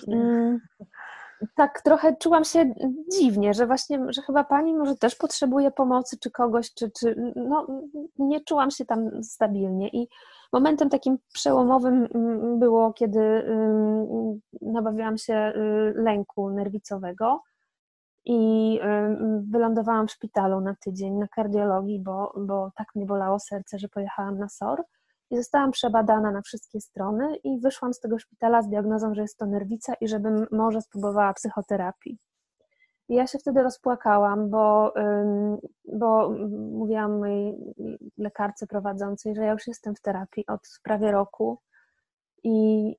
mm, 1.43 1.53
tak 1.55 1.83
trochę 1.83 2.17
czułam 2.17 2.45
się 2.45 2.75
dziwnie, 3.13 3.55
że 3.55 3.67
właśnie, 3.67 4.01
że 4.09 4.23
chyba 4.23 4.45
pani 4.45 4.75
może 4.75 4.97
też 4.97 5.15
potrzebuje 5.15 5.71
pomocy, 5.71 6.19
czy 6.19 6.31
kogoś, 6.31 6.75
czy, 6.75 6.91
czy 6.91 7.33
no, 7.37 7.67
nie 8.19 8.41
czułam 8.41 8.71
się 8.71 8.85
tam 8.85 9.25
stabilnie. 9.25 9.89
I 9.89 10.09
momentem 10.53 10.91
takim 10.91 11.19
przełomowym 11.33 12.09
mm, 12.15 12.59
było, 12.59 12.93
kiedy 12.93 13.21
ym, 13.21 14.41
nabawiłam 14.63 15.19
się 15.19 15.53
y, 15.57 15.93
lęku 15.97 16.51
nerwicowego 16.51 17.43
i 18.25 18.81
ym, 18.85 19.51
wylądowałam 19.51 20.09
w 20.09 20.13
szpitalu 20.13 20.61
na 20.61 20.75
tydzień 20.75 21.15
na 21.15 21.29
kardiologii, 21.29 22.01
bo, 22.01 22.33
bo 22.37 22.71
tak 22.77 22.95
mnie 22.95 23.07
bolało 23.07 23.39
serce, 23.39 23.79
że 23.79 23.89
pojechałam 23.89 24.39
na 24.39 24.49
SOR 24.49 24.85
i 25.31 25.37
zostałam 25.37 25.71
przebadana 25.71 26.31
na 26.31 26.43
wszystkie 26.43 26.81
strony 26.81 27.37
i 27.37 27.61
wyszłam 27.61 27.95
z 27.95 28.01
tego 28.01 28.19
szpitala 28.19 28.63
z 28.63 28.69
diagnozą, 28.69 29.15
że 29.15 29.23
jest 29.23 29.39
to 29.39 29.47
nerwica 29.47 29.95
i 29.95 30.09
żebym 30.09 30.47
może 30.51 30.83
spróbowała 30.83 31.35
psychoterapii. 31.35 32.19
I 33.09 33.15
ja 33.15 33.27
się 33.27 33.39
wtedy 33.39 33.63
rozpłakałam, 33.63 34.51
bo, 34.51 34.95
bo 35.93 36.31
mówiłam 36.73 37.19
mojej 37.19 37.59
lekarce 38.19 38.67
prowadzącej, 38.67 39.35
że 39.35 39.45
ja 39.45 39.53
już 39.53 39.67
jestem 39.67 39.95
w 39.95 40.01
terapii 40.01 40.47
od 40.47 40.61
prawie 40.83 41.11
roku 41.11 41.59
i 42.43 42.97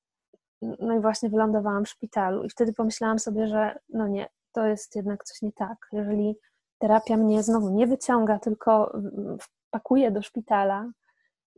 no 0.61 0.95
i 0.95 0.99
właśnie 0.99 1.29
wylądowałam 1.29 1.85
w 1.85 1.89
szpitalu 1.89 2.43
i 2.43 2.49
wtedy 2.49 2.73
pomyślałam 2.73 3.19
sobie, 3.19 3.47
że 3.47 3.79
no 3.89 4.07
nie, 4.07 4.29
to 4.51 4.65
jest 4.65 4.95
jednak 4.95 5.23
coś 5.23 5.41
nie 5.41 5.51
tak. 5.51 5.87
Jeżeli 5.91 6.35
terapia 6.77 7.17
mnie 7.17 7.43
znowu 7.43 7.69
nie 7.69 7.87
wyciąga, 7.87 8.39
tylko 8.39 8.99
wpakuje 9.39 10.11
do 10.11 10.21
szpitala, 10.21 10.91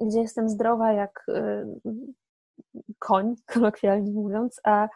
gdzie 0.06 0.20
jestem 0.20 0.50
zdrowa 0.50 0.92
jak 0.92 1.26
y, 1.30 1.66
koń, 3.00 3.36
kolokwialnie 3.54 4.12
mówiąc, 4.12 4.62
a 4.64 4.88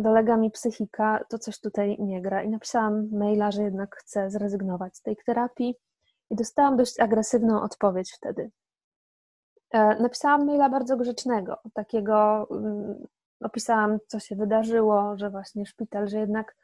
dolega 0.00 0.36
mi 0.36 0.50
psychika, 0.50 1.24
to 1.28 1.38
coś 1.38 1.60
tutaj 1.60 1.96
nie 1.98 2.22
gra. 2.22 2.42
I 2.42 2.48
napisałam 2.48 3.08
maila, 3.12 3.50
że 3.50 3.62
jednak 3.62 3.96
chcę 3.96 4.30
zrezygnować 4.30 4.96
z 4.96 5.02
tej 5.02 5.16
terapii 5.26 5.74
i 6.30 6.36
dostałam 6.36 6.76
dość 6.76 7.00
agresywną 7.00 7.62
odpowiedź 7.62 8.12
wtedy. 8.12 8.50
E, 9.70 10.02
Napisałam 10.02 10.46
maila 10.46 10.68
bardzo 10.68 10.96
grzecznego, 10.96 11.58
takiego, 11.74 12.46
mm, 12.50 13.06
opisałam, 13.40 13.98
co 14.06 14.20
się 14.20 14.36
wydarzyło, 14.36 15.16
że 15.16 15.30
właśnie 15.30 15.66
szpital, 15.66 16.08
że 16.08 16.18
jednak 16.18 16.56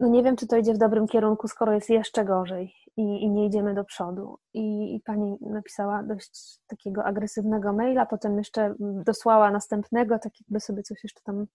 no 0.00 0.08
nie 0.08 0.22
wiem, 0.22 0.36
czy 0.36 0.46
to 0.46 0.56
idzie 0.56 0.74
w 0.74 0.78
dobrym 0.78 1.06
kierunku, 1.06 1.48
skoro 1.48 1.72
jest 1.72 1.90
jeszcze 1.90 2.24
gorzej 2.24 2.74
i, 2.96 3.02
i 3.02 3.30
nie 3.30 3.46
idziemy 3.46 3.74
do 3.74 3.84
przodu. 3.84 4.38
I, 4.54 4.94
I, 4.94 5.00
pani 5.00 5.36
napisała 5.40 6.02
dość 6.02 6.58
takiego 6.66 7.04
agresywnego 7.04 7.72
maila, 7.72 8.06
potem 8.06 8.38
jeszcze 8.38 8.74
dosłała 8.78 9.50
następnego, 9.50 10.18
tak 10.18 10.32
jakby 10.40 10.60
sobie 10.60 10.82
coś 10.82 11.04
jeszcze 11.04 11.20
tam 11.24 11.46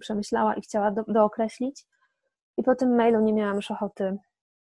przemyślała 0.00 0.54
i 0.54 0.60
chciała 0.60 0.90
do, 0.90 1.04
dookreślić. 1.08 1.86
I 2.56 2.62
po 2.62 2.74
tym 2.74 2.96
mailu 2.96 3.20
nie 3.20 3.32
miałam 3.32 3.56
już 3.56 3.70
ochoty 3.70 4.16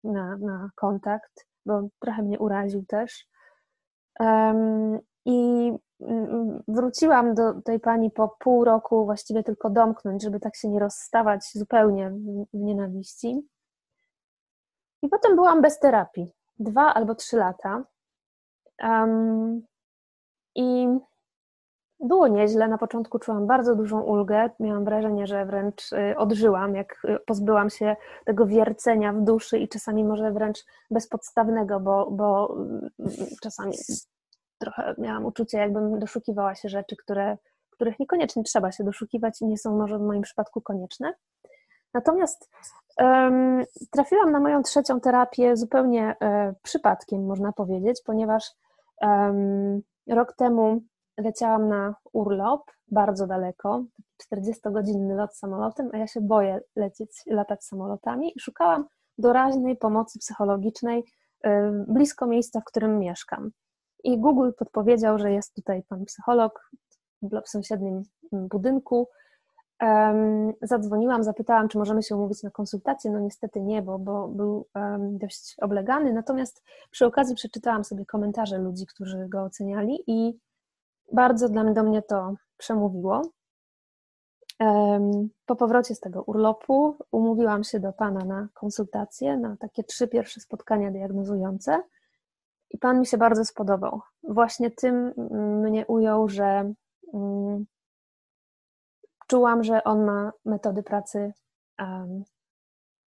na, 0.04 0.36
na 0.36 0.70
kontakt, 0.74 1.46
bo 1.66 1.88
trochę 2.00 2.22
mnie 2.22 2.38
uraził 2.38 2.84
też. 2.88 3.26
Um, 4.20 4.98
I 5.24 5.72
wróciłam 6.68 7.35
do 7.35 7.62
tej 7.62 7.80
pani 7.80 8.11
po 8.11 8.37
pół 8.38 8.64
roku, 8.64 9.04
właściwie 9.04 9.42
tylko 9.42 9.71
domknąć, 9.71 10.23
żeby 10.23 10.40
tak 10.40 10.56
się 10.56 10.68
nie 10.68 10.80
rozstawać 10.80 11.52
zupełnie 11.54 12.11
w, 12.11 12.47
nienawiści. 12.52 13.49
I 15.02 15.09
potem 15.09 15.37
byłam 15.37 15.62
bez 15.62 15.78
terapii. 15.78 16.32
Dwa 16.59 16.94
albo 16.94 17.14
trzy 17.14 17.37
lata. 17.37 17.85
Um, 18.82 19.62
I 20.54 20.88
było 22.00 22.28
nieźle. 22.28 22.68
Na 22.68 22.78
początku 22.78 23.18
czułam 23.18 23.47
bardzo 23.47 23.76
dużą 23.76 24.00
ulgę. 24.00 24.50
Miałam 24.61 24.85
wrażenie, 24.85 25.26
że 25.26 25.47
wręcz 25.47 25.92
y, 25.92 26.16
odżyłam, 26.16 26.75
jak 26.75 27.04
y, 27.04 27.18
pozbyłam 27.26 27.71
się 27.71 27.97
tego 28.25 28.47
wiercenia 28.47 29.12
w 29.12 29.21
duszy 29.21 29.59
i 29.59 29.68
czasami 29.68 30.04
może 30.04 30.32
wręcz 30.32 30.64
bezpodstawnego, 30.90 31.80
bo, 31.80 32.11
bo 32.11 32.56
y, 33.00 33.37
czasami 33.42 33.73
trochę 34.62 34.95
miałam 34.99 35.25
uczucie, 35.25 35.59
jakbym 35.59 35.99
doszukiwała 35.99 36.54
się 36.54 36.69
rzeczy, 36.69 36.97
które, 36.97 37.38
których 37.71 37.99
niekoniecznie 37.99 38.42
trzeba 38.42 38.73
się 38.73 38.85
doszukiwać 38.85 39.40
i 39.40 39.47
nie 39.47 39.59
są 39.59 39.78
może 39.78 39.99
w 39.99 40.02
moim 40.02 40.23
przypadku 40.23 40.61
konieczne. 40.61 41.12
Natomiast 41.95 42.50
um, 42.99 43.64
trafiłam 43.90 44.33
na 44.33 44.40
moją 44.40 44.62
trzecią 44.62 45.00
terapię 45.00 45.57
zupełnie 45.57 46.16
um, 46.21 46.54
przypadkiem, 46.62 47.26
można 47.26 47.52
powiedzieć, 47.52 48.02
ponieważ 48.04 48.50
um, 49.00 49.83
rok 50.09 50.33
temu 50.37 50.83
leciałam 51.19 51.69
na 51.69 51.95
urlop 52.12 52.71
bardzo 52.90 53.26
daleko, 53.26 53.85
40-godzinny 54.35 55.14
lot 55.14 55.37
samolotem, 55.37 55.90
a 55.92 55.97
ja 55.97 56.07
się 56.07 56.21
boję 56.21 56.61
lecieć, 56.76 57.11
latać 57.26 57.64
samolotami 57.64 58.33
i 58.37 58.40
szukałam 58.40 58.87
doraźnej 59.19 59.76
pomocy 59.76 60.19
psychologicznej 60.19 61.04
blisko 61.88 62.26
miejsca, 62.26 62.61
w 62.61 62.64
którym 62.64 62.99
mieszkam. 62.99 63.50
I 64.04 64.18
Google 64.18 64.50
podpowiedział, 64.59 65.18
że 65.18 65.32
jest 65.32 65.54
tutaj 65.54 65.82
pan 65.82 66.04
psycholog 66.04 66.71
w 67.23 67.49
sąsiednim 67.49 68.02
budynku. 68.32 69.09
Um, 69.82 70.52
zadzwoniłam, 70.62 71.25
zapytałam, 71.25 71.68
czy 71.68 71.78
możemy 71.78 72.02
się 72.02 72.16
umówić 72.16 72.42
na 72.42 72.50
konsultację. 72.50 73.11
No 73.11 73.21
niestety 73.21 73.61
nie, 73.61 73.82
bo, 73.82 73.99
bo 73.99 74.28
był 74.28 74.66
um, 74.75 75.18
dość 75.18 75.56
oblegany. 75.61 76.12
Natomiast 76.12 76.62
przy 76.90 77.06
okazji 77.06 77.35
przeczytałam 77.35 77.85
sobie 77.85 78.06
komentarze 78.06 78.59
ludzi, 78.59 78.87
którzy 78.87 79.28
go 79.28 79.42
oceniali 79.42 80.04
i 80.06 80.38
bardzo 81.12 81.49
dla 81.49 81.64
mnie, 81.64 81.73
do 81.73 81.82
mnie 81.82 82.02
to 82.02 82.35
przemówiło. 82.56 83.23
Um, 84.61 85.28
po 85.47 85.56
powrocie 85.56 85.94
z 85.94 86.00
tego 86.00 86.23
urlopu 86.23 86.97
umówiłam 87.11 87.64
się 87.64 87.80
do 87.80 87.92
pana 87.92 88.25
na 88.25 88.49
konsultację, 88.54 89.37
na 89.37 89.56
takie 89.56 89.85
trzy 89.85 90.09
pierwsze 90.09 90.40
spotkania 90.40 90.90
diagnozujące. 90.90 91.82
I 92.72 92.78
Pan 92.78 93.00
mi 93.00 93.06
się 93.06 93.18
bardzo 93.18 93.44
spodobał. 93.44 94.00
Właśnie 94.22 94.70
tym 94.70 95.12
mnie 95.62 95.86
ujął, 95.86 96.28
że 96.28 96.72
um, 97.02 97.66
czułam, 99.26 99.64
że 99.64 99.84
on 99.84 100.04
ma 100.04 100.32
metody 100.44 100.82
pracy 100.82 101.32
um, 101.78 102.24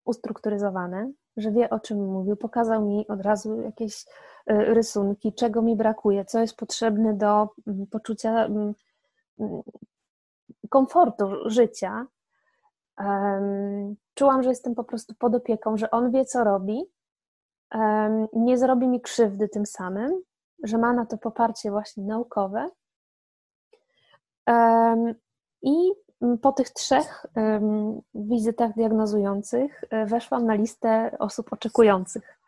ustrukturyzowane, 0.04 1.12
że 1.36 1.52
wie 1.52 1.70
o 1.70 1.80
czym 1.80 2.12
mówił. 2.12 2.36
Pokazał 2.36 2.86
mi 2.86 3.08
od 3.08 3.20
razu 3.20 3.60
jakieś 3.60 4.04
y, 4.04 4.04
rysunki, 4.46 5.32
czego 5.32 5.62
mi 5.62 5.76
brakuje, 5.76 6.24
co 6.24 6.40
jest 6.40 6.56
potrzebne 6.56 7.14
do 7.14 7.48
um, 7.66 7.86
poczucia 7.86 8.46
um, 8.46 8.74
komfortu 10.68 11.24
życia. 11.46 12.06
Czułam, 14.14 14.42
że 14.42 14.48
jestem 14.48 14.74
po 14.74 14.84
prostu 14.84 15.14
pod 15.14 15.34
opieką, 15.34 15.76
że 15.76 15.90
on 15.90 16.10
wie, 16.10 16.24
co 16.24 16.44
robi 16.44 16.84
nie 18.32 18.58
zrobi 18.58 18.88
mi 18.88 19.00
krzywdy 19.00 19.48
tym 19.48 19.66
samym, 19.66 20.22
że 20.62 20.78
ma 20.78 20.92
na 20.92 21.06
to 21.06 21.18
poparcie 21.18 21.70
właśnie 21.70 22.04
naukowe. 22.04 22.68
I 25.62 25.92
po 26.42 26.52
tych 26.52 26.70
trzech 26.70 27.26
wizytach 28.14 28.74
diagnozujących 28.74 29.84
e, 29.90 30.06
weszłam 30.06 30.46
na 30.46 30.54
listę 30.54 31.16
osób 31.18 31.52
oczekujących. 31.52 32.38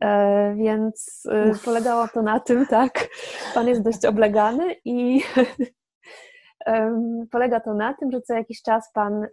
E, 0.00 0.54
więc 0.54 1.28
e, 1.30 1.52
polegało 1.64 2.08
to 2.08 2.22
na 2.22 2.40
tym, 2.40 2.66
tak, 2.66 3.08
pan 3.54 3.68
jest 3.68 3.82
dość 3.82 4.04
oblegany 4.04 4.76
i 4.84 5.22
Polega 7.30 7.60
to 7.60 7.74
na 7.74 7.94
tym, 7.94 8.10
że 8.10 8.20
co 8.20 8.34
jakiś 8.34 8.62
czas 8.62 8.92
Pan 8.92 9.26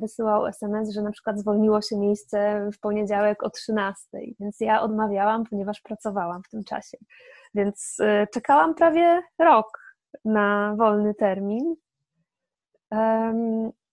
wysyłał 0.00 0.46
SMS, 0.46 0.90
że 0.90 1.02
na 1.02 1.10
przykład 1.10 1.38
zwolniło 1.38 1.82
się 1.82 1.98
miejsce 1.98 2.68
w 2.74 2.80
poniedziałek 2.80 3.42
o 3.42 3.50
13, 3.50 4.18
więc 4.40 4.60
ja 4.60 4.82
odmawiałam, 4.82 5.44
ponieważ 5.44 5.80
pracowałam 5.80 6.42
w 6.42 6.48
tym 6.48 6.64
czasie. 6.64 6.98
Więc 7.54 7.96
e, 8.00 8.26
czekałam 8.26 8.74
prawie 8.74 9.22
rok 9.38 9.78
na 10.24 10.74
wolny 10.78 11.14
termin. 11.14 11.74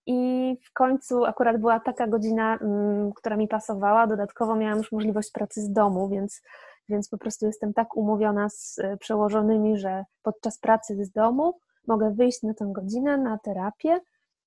I 0.06 0.56
w 0.64 0.72
końcu 0.72 1.24
akurat 1.24 1.60
była 1.60 1.80
taka 1.80 2.06
godzina, 2.06 2.58
mm, 2.58 3.12
która 3.12 3.36
mi 3.36 3.48
pasowała. 3.48 4.06
Dodatkowo 4.06 4.56
miałam 4.56 4.78
już 4.78 4.92
możliwość 4.92 5.30
pracy 5.32 5.60
z 5.62 5.72
domu, 5.72 6.08
więc, 6.08 6.42
więc 6.88 7.08
po 7.08 7.18
prostu 7.18 7.46
jestem 7.46 7.72
tak 7.72 7.96
umówiona 7.96 8.48
z 8.48 8.78
e, 8.78 8.96
przełożonymi, 8.96 9.78
że 9.78 10.04
podczas 10.22 10.58
pracy 10.58 11.04
z 11.04 11.10
domu 11.10 11.60
mogę 11.86 12.10
wyjść 12.14 12.42
na 12.42 12.54
tę 12.54 12.70
godzinę 12.74 13.18
na 13.18 13.38
terapię, 13.38 14.00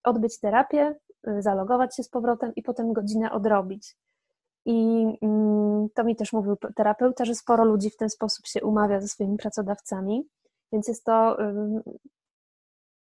odbyć 0.03 0.39
terapię, 0.39 0.95
y, 1.27 1.41
zalogować 1.41 1.95
się 1.95 2.03
z 2.03 2.09
powrotem 2.09 2.55
i 2.55 2.63
potem 2.63 2.93
godzinę 2.93 3.31
odrobić. 3.31 3.95
I 4.65 5.05
mm, 5.21 5.87
to 5.95 6.03
mi 6.03 6.15
też 6.15 6.33
mówił 6.33 6.55
terapeuta, 6.75 7.25
że 7.25 7.35
sporo 7.35 7.65
ludzi 7.65 7.89
w 7.89 7.97
ten 7.97 8.09
sposób 8.09 8.47
się 8.47 8.63
umawia 8.63 9.01
ze 9.01 9.07
swoimi 9.07 9.37
pracodawcami, 9.37 10.27
więc 10.71 10.87
jest 10.87 11.03
to 11.03 11.37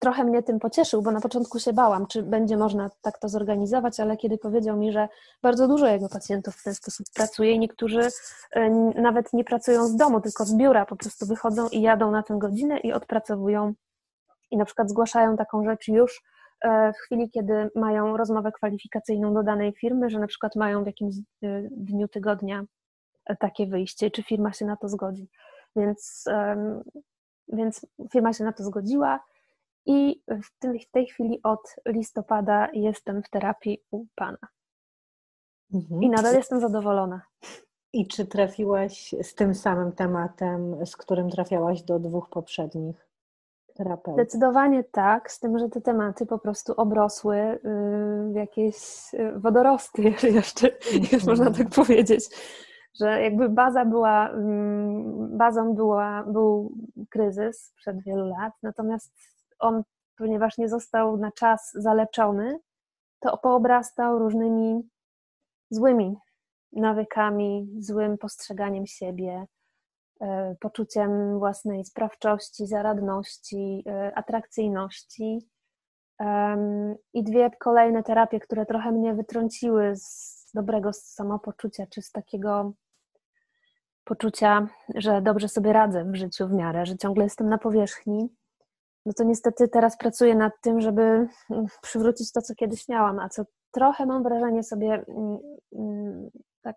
trochę 0.03 0.23
mnie 0.23 0.43
tym 0.43 0.59
pocieszył, 0.59 1.01
bo 1.01 1.11
na 1.11 1.21
początku 1.21 1.59
się 1.59 1.73
bałam, 1.73 2.07
czy 2.07 2.23
będzie 2.23 2.57
można 2.57 2.89
tak 3.01 3.19
to 3.19 3.29
zorganizować, 3.29 3.99
ale 3.99 4.17
kiedy 4.17 4.37
powiedział 4.37 4.77
mi, 4.77 4.91
że 4.91 5.07
bardzo 5.41 5.67
dużo 5.67 5.87
jego 5.87 6.09
pacjentów 6.09 6.55
w 6.55 6.63
ten 6.63 6.75
sposób 6.75 7.05
pracuje 7.15 7.59
niektórzy 7.59 8.01
y, 8.01 8.11
nawet 8.95 9.33
nie 9.33 9.43
pracują 9.43 9.87
z 9.87 9.95
domu, 9.95 10.21
tylko 10.21 10.45
z 10.45 10.55
biura, 10.55 10.85
po 10.85 10.95
prostu 10.95 11.25
wychodzą 11.25 11.69
i 11.69 11.81
jadą 11.81 12.11
na 12.11 12.23
tę 12.23 12.35
godzinę 12.39 12.79
i 12.79 12.93
odpracowują 12.93 13.73
i 14.53 14.57
na 14.57 14.65
przykład 14.65 14.89
zgłaszają 14.89 15.37
taką 15.37 15.63
rzecz 15.63 15.87
już 15.87 16.21
e, 16.61 16.93
w 16.93 16.97
chwili, 16.97 17.29
kiedy 17.29 17.69
mają 17.75 18.17
rozmowę 18.17 18.51
kwalifikacyjną 18.51 19.33
do 19.33 19.43
danej 19.43 19.73
firmy, 19.73 20.09
że 20.09 20.19
na 20.19 20.27
przykład 20.27 20.55
mają 20.55 20.83
w 20.83 20.87
jakimś 20.87 21.15
e, 21.15 21.21
dniu 21.71 22.07
tygodnia 22.07 22.63
e, 23.25 23.35
takie 23.35 23.67
wyjście, 23.67 24.11
czy 24.11 24.23
firma 24.23 24.53
się 24.53 24.65
na 24.65 24.77
to 24.77 24.89
zgodzi. 24.89 25.29
Więc, 25.75 26.25
więc 27.47 27.85
firma 28.11 28.33
się 28.33 28.43
na 28.43 28.53
to 28.53 28.63
zgodziła 28.63 29.23
i 29.85 30.21
w, 30.27 30.59
tym, 30.59 30.79
w 30.79 30.91
tej 30.91 31.05
chwili 31.05 31.39
od 31.43 31.75
listopada 31.85 32.69
jestem 32.73 33.23
w 33.23 33.29
terapii 33.29 33.83
u 33.91 34.05
Pana. 34.15 34.47
Mhm. 35.73 36.03
I 36.03 36.09
nadal 36.09 36.35
jestem 36.35 36.59
zadowolona. 36.59 37.21
I 37.93 38.07
czy 38.07 38.25
trafiłaś 38.25 39.15
z 39.21 39.35
tym 39.35 39.55
samym 39.55 39.91
tematem, 39.91 40.85
z 40.85 40.97
którym 40.97 41.29
trafiałaś 41.29 41.81
do 41.81 41.99
dwóch 41.99 42.29
poprzednich? 42.29 43.12
Terapeut. 43.73 44.15
Zdecydowanie 44.15 44.83
tak, 44.83 45.31
z 45.31 45.39
tym, 45.39 45.59
że 45.59 45.69
te 45.69 45.81
tematy 45.81 46.25
po 46.25 46.39
prostu 46.39 46.73
obrosły 46.77 47.37
y, 47.37 47.59
w 48.31 48.35
jakieś 48.35 48.77
y, 49.13 49.39
wodorosty, 49.39 50.01
jeszcze, 50.23 50.67
mm. 50.67 51.07
można 51.27 51.51
tak 51.51 51.69
powiedzieć. 51.69 52.29
Że 52.99 53.21
jakby 53.21 53.49
baza 53.49 53.85
była, 53.85 54.29
mm, 54.29 55.37
bazą 55.37 55.73
była, 55.73 56.23
był 56.23 56.73
kryzys 57.09 57.73
przed 57.75 58.03
wielu 58.03 58.27
lat, 58.27 58.53
natomiast 58.63 59.13
on, 59.59 59.83
ponieważ 60.17 60.57
nie 60.57 60.69
został 60.69 61.17
na 61.17 61.31
czas 61.31 61.71
zaleczony, 61.75 62.59
to 63.19 63.37
poobrastał 63.37 64.19
różnymi 64.19 64.89
złymi 65.69 66.15
nawykami, 66.71 67.67
złym 67.79 68.17
postrzeganiem 68.17 68.85
siebie, 68.85 69.45
poczuciem 70.59 71.39
własnej 71.39 71.85
sprawczości, 71.85 72.67
zaradności, 72.67 73.83
e, 73.87 74.11
atrakcyjności. 74.15 75.49
I 77.13 77.23
dwie 77.23 77.51
kolejne 77.59 78.03
terapie, 78.03 78.39
które 78.39 78.65
trochę 78.65 78.91
mnie 78.91 79.13
wytrąciły 79.13 79.95
z 79.95 80.51
dobrego 80.53 80.93
samopoczucia, 80.93 81.87
czy 81.87 82.01
z 82.01 82.11
takiego 82.11 82.73
poczucia, 84.03 84.67
że 84.95 85.21
dobrze 85.21 85.47
sobie 85.47 85.73
radzę 85.73 86.05
w 86.05 86.15
życiu 86.15 86.47
w 86.47 86.53
miarę, 86.53 86.85
że 86.85 86.97
ciągle 86.97 87.23
jestem 87.23 87.49
na 87.49 87.57
powierzchni. 87.57 88.29
no 89.05 89.13
to 89.13 89.23
niestety 89.23 89.67
teraz 89.67 89.97
pracuję 89.97 90.35
nad 90.35 90.53
tym, 90.61 90.81
żeby 90.81 91.01
mm, 91.01 91.65
przywrócić 91.81 92.31
to, 92.31 92.41
co 92.41 92.55
kiedyś 92.55 92.87
miałam, 92.87 93.19
a 93.19 93.29
co 93.29 93.43
trochę 93.71 94.05
mam 94.05 94.23
wrażenie 94.23 94.63
sobie 94.63 95.05
mm, 95.07 95.37
mm, 95.75 96.29
tak 96.61 96.75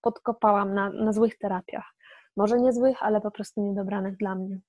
podkopałam 0.00 0.74
na, 0.74 0.90
na 0.90 1.12
złych 1.12 1.38
terapiach. 1.38 1.94
Może 2.38 2.60
nie 2.60 2.72
złych, 2.72 3.02
ale 3.02 3.20
po 3.20 3.30
prostu 3.30 3.60
niedobranych 3.60 4.16
dla 4.16 4.34
mnie. 4.34 4.60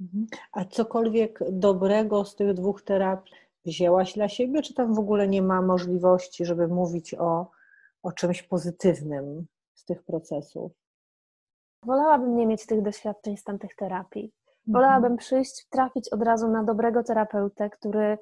Mhm. 0.00 0.26
A 0.52 0.64
cokolwiek 0.64 1.38
dobrego 1.50 2.24
z 2.24 2.36
tych 2.36 2.54
dwóch 2.54 2.82
terapii 2.82 3.34
wzięłaś 3.64 4.14
dla 4.14 4.28
siebie, 4.28 4.62
czy 4.62 4.74
tam 4.74 4.94
w 4.94 4.98
ogóle 4.98 5.28
nie 5.28 5.42
ma 5.42 5.62
możliwości, 5.62 6.44
żeby 6.44 6.68
mówić 6.68 7.14
o, 7.14 7.50
o 8.02 8.12
czymś 8.12 8.42
pozytywnym 8.42 9.46
z 9.74 9.84
tych 9.84 10.02
procesów? 10.02 10.72
Wolałabym 11.82 12.36
nie 12.36 12.46
mieć 12.46 12.66
tych 12.66 12.82
doświadczeń 12.82 13.36
z 13.36 13.44
tamtych 13.44 13.74
terapii. 13.76 14.32
Wolałabym 14.66 15.12
mhm. 15.12 15.18
przyjść, 15.18 15.66
trafić 15.70 16.08
od 16.12 16.22
razu 16.22 16.48
na 16.48 16.64
dobrego 16.64 17.02
terapeutę, 17.02 17.70
który 17.70 18.18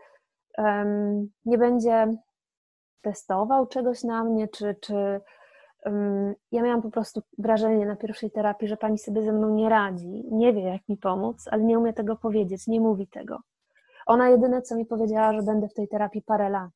um, 0.58 1.28
nie 1.44 1.58
będzie 1.58 2.16
testował 3.00 3.66
czegoś 3.66 4.02
na 4.02 4.24
mnie, 4.24 4.48
czy, 4.48 4.76
czy 4.80 5.20
ja 6.52 6.62
miałam 6.62 6.82
po 6.82 6.90
prostu 6.90 7.22
wrażenie 7.38 7.86
na 7.86 7.96
pierwszej 7.96 8.30
terapii, 8.30 8.68
że 8.68 8.76
pani 8.76 8.98
sobie 8.98 9.22
ze 9.22 9.32
mną 9.32 9.54
nie 9.54 9.68
radzi, 9.68 10.24
nie 10.30 10.52
wie 10.52 10.62
jak 10.62 10.88
mi 10.88 10.96
pomóc, 10.96 11.48
ale 11.50 11.62
nie 11.62 11.78
umie 11.78 11.92
tego 11.92 12.16
powiedzieć, 12.16 12.66
nie 12.66 12.80
mówi 12.80 13.06
tego. 13.06 13.40
Ona 14.06 14.28
jedyne 14.28 14.62
co 14.62 14.76
mi 14.76 14.86
powiedziała, 14.86 15.32
że 15.32 15.42
będę 15.42 15.68
w 15.68 15.74
tej 15.74 15.88
terapii 15.88 16.22
parę 16.22 16.50
lat. 16.50 16.72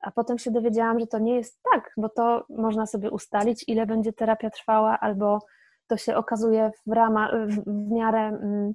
A 0.00 0.10
potem 0.10 0.38
się 0.38 0.50
dowiedziałam, 0.50 1.00
że 1.00 1.06
to 1.06 1.18
nie 1.18 1.36
jest 1.36 1.60
tak, 1.72 1.92
bo 1.96 2.08
to 2.08 2.46
można 2.48 2.86
sobie 2.86 3.10
ustalić, 3.10 3.64
ile 3.68 3.86
będzie 3.86 4.12
terapia 4.12 4.50
trwała, 4.50 5.00
albo 5.00 5.38
to 5.86 5.96
się 5.96 6.16
okazuje 6.16 6.70
w, 6.86 6.92
ramach, 6.92 7.30
w, 7.46 7.64
w 7.64 7.90
miarę 7.90 8.20
mm, 8.20 8.74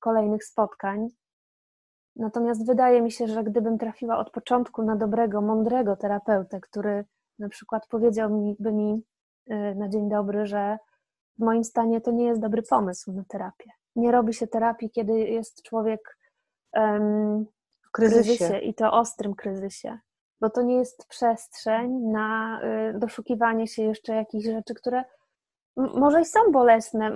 kolejnych 0.00 0.44
spotkań. 0.44 1.08
Natomiast 2.16 2.66
wydaje 2.66 3.02
mi 3.02 3.10
się, 3.10 3.26
że 3.26 3.44
gdybym 3.44 3.78
trafiła 3.78 4.18
od 4.18 4.30
początku 4.30 4.82
na 4.82 4.96
dobrego, 4.96 5.40
mądrego 5.40 5.96
terapeutę, 5.96 6.60
który 6.60 7.04
na 7.42 7.48
przykład 7.48 7.86
powiedział 7.86 8.30
mi, 8.30 8.56
y, 9.50 9.74
na 9.74 9.88
dzień 9.88 10.08
dobry, 10.08 10.46
że 10.46 10.78
w 11.38 11.44
moim 11.44 11.64
stanie 11.64 12.00
to 12.00 12.10
nie 12.10 12.24
jest 12.24 12.40
dobry 12.40 12.62
pomysł 12.62 13.12
na 13.12 13.24
terapię. 13.28 13.70
Nie 13.96 14.12
robi 14.12 14.34
się 14.34 14.46
terapii, 14.46 14.90
kiedy 14.90 15.18
jest 15.18 15.62
człowiek 15.62 16.18
um, 16.72 17.46
w 17.82 17.90
kryzysie. 17.90 18.36
kryzysie 18.36 18.58
i 18.58 18.74
to 18.74 18.92
ostrym 18.92 19.34
kryzysie, 19.34 19.98
bo 20.40 20.50
to 20.50 20.62
nie 20.62 20.76
jest 20.76 21.06
przestrzeń 21.08 21.92
na 21.92 22.60
y, 22.94 22.98
doszukiwanie 22.98 23.66
się 23.66 23.82
jeszcze 23.82 24.14
jakichś 24.14 24.44
rzeczy, 24.44 24.74
które 24.74 25.04
może 25.76 26.20
i 26.20 26.24
są 26.24 26.40
bolesne, 26.52 27.12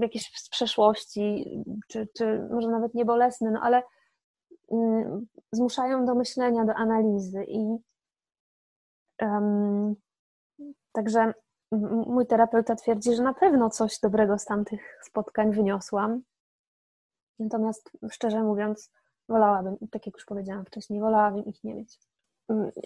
jakieś 0.00 0.30
z 0.34 0.48
przeszłości, 0.48 1.50
czy, 1.88 2.08
czy 2.16 2.48
może 2.50 2.68
nawet 2.68 2.94
nie 2.94 3.04
bolesne, 3.04 3.50
no 3.50 3.60
ale 3.62 3.82
zmuszają 5.52 6.04
do 6.04 6.14
myślenia, 6.14 6.64
do 6.64 6.74
analizy 6.74 7.44
i 7.44 7.76
także 10.92 11.34
mój 12.06 12.26
terapeuta 12.26 12.76
twierdzi, 12.76 13.14
że 13.14 13.22
na 13.22 13.34
pewno 13.34 13.70
coś 13.70 14.00
dobrego 14.00 14.38
z 14.38 14.44
tamtych 14.44 14.98
spotkań 15.02 15.52
wyniosłam. 15.52 16.22
Natomiast 17.38 17.90
szczerze 18.10 18.42
mówiąc, 18.42 18.90
wolałabym, 19.28 19.76
tak 19.90 20.06
jak 20.06 20.14
już 20.14 20.24
powiedziałam 20.24 20.64
wcześniej, 20.64 21.00
wolałabym 21.00 21.44
ich 21.44 21.64
nie 21.64 21.74
mieć. 21.74 21.98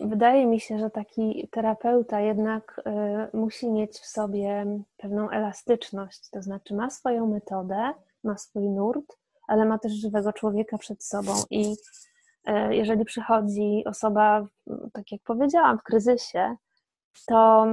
Wydaje 0.00 0.46
mi 0.46 0.60
się, 0.60 0.78
że 0.78 0.90
taki 0.90 1.48
terapeuta 1.52 2.20
jednak 2.20 2.80
y, 3.32 3.36
musi 3.36 3.70
mieć 3.72 3.98
w 3.98 4.06
sobie 4.06 4.66
pewną 4.96 5.30
elastyczność, 5.30 6.30
to 6.30 6.42
znaczy 6.42 6.74
ma 6.74 6.90
swoją 6.90 7.26
metodę, 7.26 7.92
ma 8.24 8.38
swój 8.38 8.68
nurt, 8.68 9.18
ale 9.48 9.64
ma 9.64 9.78
też 9.78 9.92
żywego 9.92 10.32
człowieka 10.32 10.78
przed 10.78 11.04
sobą 11.04 11.32
i 11.50 11.76
jeżeli 12.70 13.04
przychodzi 13.04 13.82
osoba, 13.86 14.46
tak 14.92 15.12
jak 15.12 15.20
powiedziałam, 15.22 15.78
w 15.78 15.82
kryzysie, 15.82 16.56
to 17.26 17.66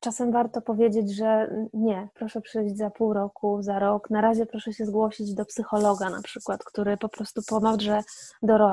czasem 0.00 0.32
warto 0.32 0.60
powiedzieć, 0.60 1.16
że 1.16 1.56
nie, 1.72 2.08
proszę 2.14 2.40
przyjść 2.40 2.76
za 2.76 2.90
pół 2.90 3.12
roku, 3.12 3.62
za 3.62 3.78
rok, 3.78 4.10
na 4.10 4.20
razie 4.20 4.46
proszę 4.46 4.72
się 4.72 4.84
zgłosić 4.84 5.34
do 5.34 5.44
psychologa 5.44 6.10
na 6.10 6.22
przykład, 6.22 6.64
który 6.64 6.96
po 6.96 7.08
prostu 7.08 7.42
pomoże 7.48 8.00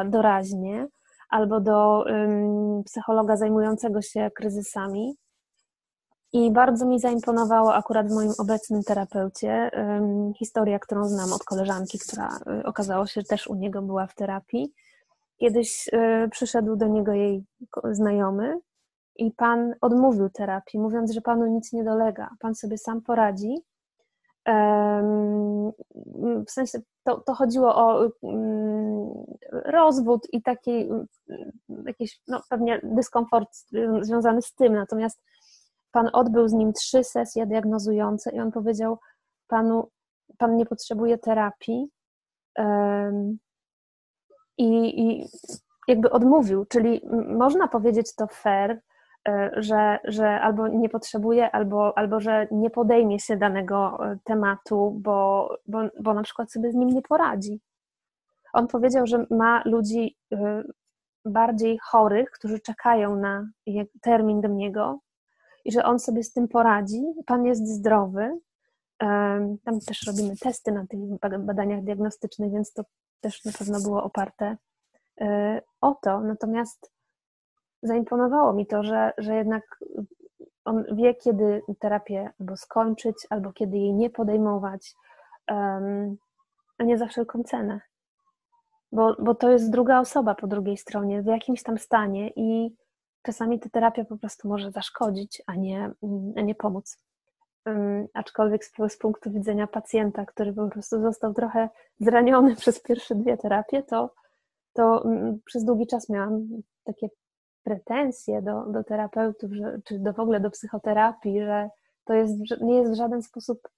doraźnie, 0.06 0.88
albo 1.30 1.60
do 1.60 2.04
um, 2.06 2.84
psychologa 2.84 3.38
zajmującego 3.38 4.02
się 4.02 4.32
kryzysami. 4.36 5.16
I 6.34 6.52
bardzo 6.52 6.86
mi 6.86 7.00
zaimponowało 7.00 7.74
akurat 7.74 8.08
w 8.08 8.16
moim 8.16 8.32
obecnym 8.38 8.84
terapeucie 8.84 9.72
historia, 10.36 10.80
którą 10.80 11.06
znam 11.06 11.34
od 11.34 11.44
koleżanki, 11.44 12.00
która 12.00 12.40
y, 12.60 12.66
okazało 12.66 13.08
się, 13.08 13.22
że 13.22 13.28
też 13.28 13.48
u 13.48 13.56
niego 13.56 13.82
była 13.82 14.08
w 14.08 14.16
terapii. 14.16 14.74
Kiedyś 15.38 15.88
y, 15.88 16.30
przyszedł 16.32 16.76
do 16.76 16.88
niego 16.88 17.14
jej 17.14 17.44
znajomy 17.92 18.60
i 19.16 19.32
pan 19.32 19.74
odmówił 19.82 20.30
terapii, 20.30 20.80
mówiąc, 20.80 21.12
że 21.12 21.22
panu 21.22 21.46
nic 21.46 21.74
nie 21.74 21.84
dolega, 21.84 22.30
pan 22.40 22.56
sobie 22.56 22.78
sam 22.78 23.02
poradzi. 23.02 23.64
W 26.48 26.52
sensie 26.52 26.80
to, 27.04 27.20
to 27.20 27.34
chodziło 27.34 27.76
o 27.76 28.10
mm, 28.24 29.10
rozwód 29.52 30.28
i 30.32 30.42
taki 30.42 30.72
mm, 30.72 31.08
jakiś 31.86 32.22
no, 32.28 32.42
pewnie 32.50 32.82
dyskomfort 32.84 33.50
związany 34.02 34.42
z 34.42 34.54
tym. 34.54 34.74
Natomiast 34.74 35.22
pan 35.92 36.10
odbył 36.14 36.48
z 36.48 36.54
nim 36.54 36.74
trzy 36.74 37.04
sesje 37.04 37.46
diagnozujące 37.46 38.32
i 38.32 38.40
on 38.40 38.52
powiedział 38.52 39.00
panu, 39.48 39.90
pan 40.38 40.56
nie 40.56 40.66
potrzebuje 40.66 41.18
terapii 41.18 41.90
i, 44.58 45.02
i 45.02 45.28
jakby 45.88 46.10
odmówił, 46.10 46.66
czyli 46.66 47.02
można 47.28 47.68
powiedzieć 47.68 48.16
to 48.16 48.28
fair, 48.28 48.82
E, 49.28 49.52
że, 49.58 50.00
że 50.04 50.42
albo 50.42 50.68
nie 50.68 50.90
potrzebuje, 50.90 51.52
albo, 51.52 51.98
albo 51.98 52.20
że 52.20 52.48
nie 52.52 52.70
podejmie 52.70 53.20
się 53.20 53.38
danego 53.38 54.06
e, 54.06 54.18
tematu, 54.24 55.00
bo, 55.02 55.50
bo, 55.68 55.80
bo 56.00 56.14
na 56.14 56.24
przykład 56.24 56.52
sobie 56.52 56.72
z 56.72 56.76
nim 56.76 56.90
nie 56.90 57.02
poradzi. 57.02 57.62
On 58.54 58.68
powiedział, 58.68 59.08
że 59.08 59.26
ma 59.30 59.62
ludzi 59.66 60.18
e, 60.34 60.64
bardziej 61.26 61.80
chorych, 61.84 62.32
którzy 62.32 62.60
czekają 62.60 63.16
na 63.16 63.48
termin 64.02 64.42
do 64.42 64.48
niego 64.48 65.00
i 65.66 65.72
że 65.72 65.84
on 65.84 66.00
sobie 66.00 66.24
z 66.24 66.34
tym 66.34 66.48
poradzi. 66.48 67.04
Pan 67.26 67.46
jest 67.46 67.68
zdrowy. 67.68 68.40
Tam 69.64 69.80
też 69.88 70.08
robimy 70.08 70.38
testy 70.38 70.72
na 70.72 70.86
tych 70.88 71.00
badaniach 71.40 71.84
diagnostycznych, 71.84 72.52
więc 72.52 72.74
to 72.74 72.84
też 73.22 73.46
na 73.46 73.52
pewno 73.52 73.82
było 73.82 74.04
oparte 74.04 74.58
o 75.82 75.96
to. 75.96 76.20
Natomiast 76.20 76.92
zaimponowało 77.84 78.54
mi 78.54 78.68
to, 78.68 78.84
że, 78.84 79.14
że 79.18 79.36
jednak 79.36 79.80
on 80.66 80.84
wie, 80.96 81.16
kiedy 81.16 81.62
terapię 81.80 82.30
albo 82.40 82.58
skończyć, 82.58 83.16
albo 83.30 83.54
kiedy 83.54 83.78
jej 83.78 83.94
nie 83.94 84.10
podejmować, 84.10 84.94
a 86.78 86.84
nie 86.84 86.98
za 86.98 87.08
wszelką 87.08 87.44
cenę. 87.44 87.82
Bo, 88.92 89.16
bo 89.20 89.36
to 89.36 89.50
jest 89.50 89.72
druga 89.72 90.00
osoba 90.00 90.36
po 90.36 90.48
drugiej 90.48 90.78
stronie, 90.78 91.22
w 91.22 91.26
jakimś 91.26 91.64
tam 91.64 91.78
stanie 91.78 92.32
i 92.36 92.76
czasami 93.22 93.60
ta 93.60 93.70
terapia 93.70 94.06
po 94.06 94.18
prostu 94.18 94.48
może 94.48 94.72
zaszkodzić, 94.72 95.42
a 95.48 95.56
nie, 95.56 95.92
a 96.36 96.42
nie 96.42 96.56
pomóc. 96.56 96.98
Aczkolwiek 98.14 98.66
z, 98.66 98.98
punktu 98.98 99.32
widzenia 99.32 99.68
pacjenta, 99.68 100.26
który 100.26 100.54
po 100.54 100.68
prostu 100.68 101.02
został 101.02 101.34
trochę 101.34 101.70
zraniony 102.00 102.56
przez 102.62 102.82
pierwsze 102.82 103.16
dwie 103.16 103.38
terapie, 103.38 103.84
to, 103.84 104.14
to 104.74 105.02
um, 105.02 105.40
przez 105.46 105.66
długi 105.66 105.88
czas 105.88 106.10
miałam 106.10 106.48
takie 106.84 107.10
pretensje 107.64 108.42
do, 108.42 108.66
do 108.66 108.84
terapeutów, 108.84 109.52
że, 109.52 109.80
czy 109.86 110.00
do, 110.00 110.14
w 110.14 110.20
ogóle 110.20 110.40
do 110.40 110.52
psychoterapii, 110.52 111.42
że 111.42 111.70
to 112.06 112.14
jest, 112.14 112.34
nie 112.62 112.76
jest 112.76 112.92
w 112.92 112.96
żaden 112.96 113.24
sposób 113.24 113.70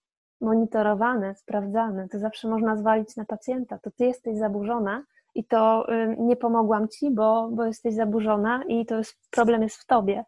monitorowane, 0.42 1.36
sprawdzane. 1.36 2.10
To 2.10 2.20
zawsze 2.20 2.48
można 2.48 2.78
zwalić 2.78 3.16
na 3.16 3.26
pacjenta. 3.26 3.80
To 3.80 3.92
ty 3.92 4.06
jesteś 4.06 4.38
zaburzona 4.38 5.04
i 5.36 5.46
to 5.46 5.94
y, 5.94 6.16
nie 6.20 6.36
pomogłam 6.36 6.88
ci, 6.88 7.12
bo, 7.12 7.50
bo 7.52 7.66
jesteś 7.66 7.94
zaburzona 7.94 8.64
i 8.68 8.86
to 8.86 8.98
jest, 8.98 9.18
problem 9.32 9.64
jest 9.64 9.76
w 9.76 9.86
tobie. 9.86 10.26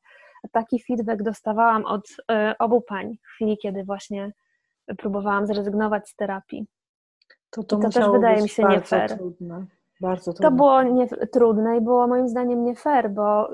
Taki 0.51 0.83
feedback 0.83 1.23
dostawałam 1.23 1.85
od 1.85 2.09
y, 2.11 2.15
obu 2.59 2.81
pań 2.81 3.17
w 3.23 3.27
chwili, 3.27 3.57
kiedy 3.57 3.83
właśnie 3.83 4.31
próbowałam 4.97 5.47
zrezygnować 5.47 6.09
z 6.09 6.15
terapii. 6.15 6.67
To, 7.49 7.63
to, 7.63 7.77
to 7.77 7.89
też 7.89 8.09
wydaje 8.09 8.41
mi 8.41 8.49
się 8.49 8.63
nie 8.63 8.81
fair. 8.81 9.17
Trudne. 9.17 9.65
Bardzo 10.01 10.33
trudne. 10.33 10.49
To 10.49 10.55
było 10.55 10.83
nie, 10.83 11.07
trudne 11.07 11.77
i 11.77 11.81
było 11.81 12.07
moim 12.07 12.29
zdaniem 12.29 12.63
nie 12.63 12.75
fair, 12.75 13.09
bo 13.09 13.49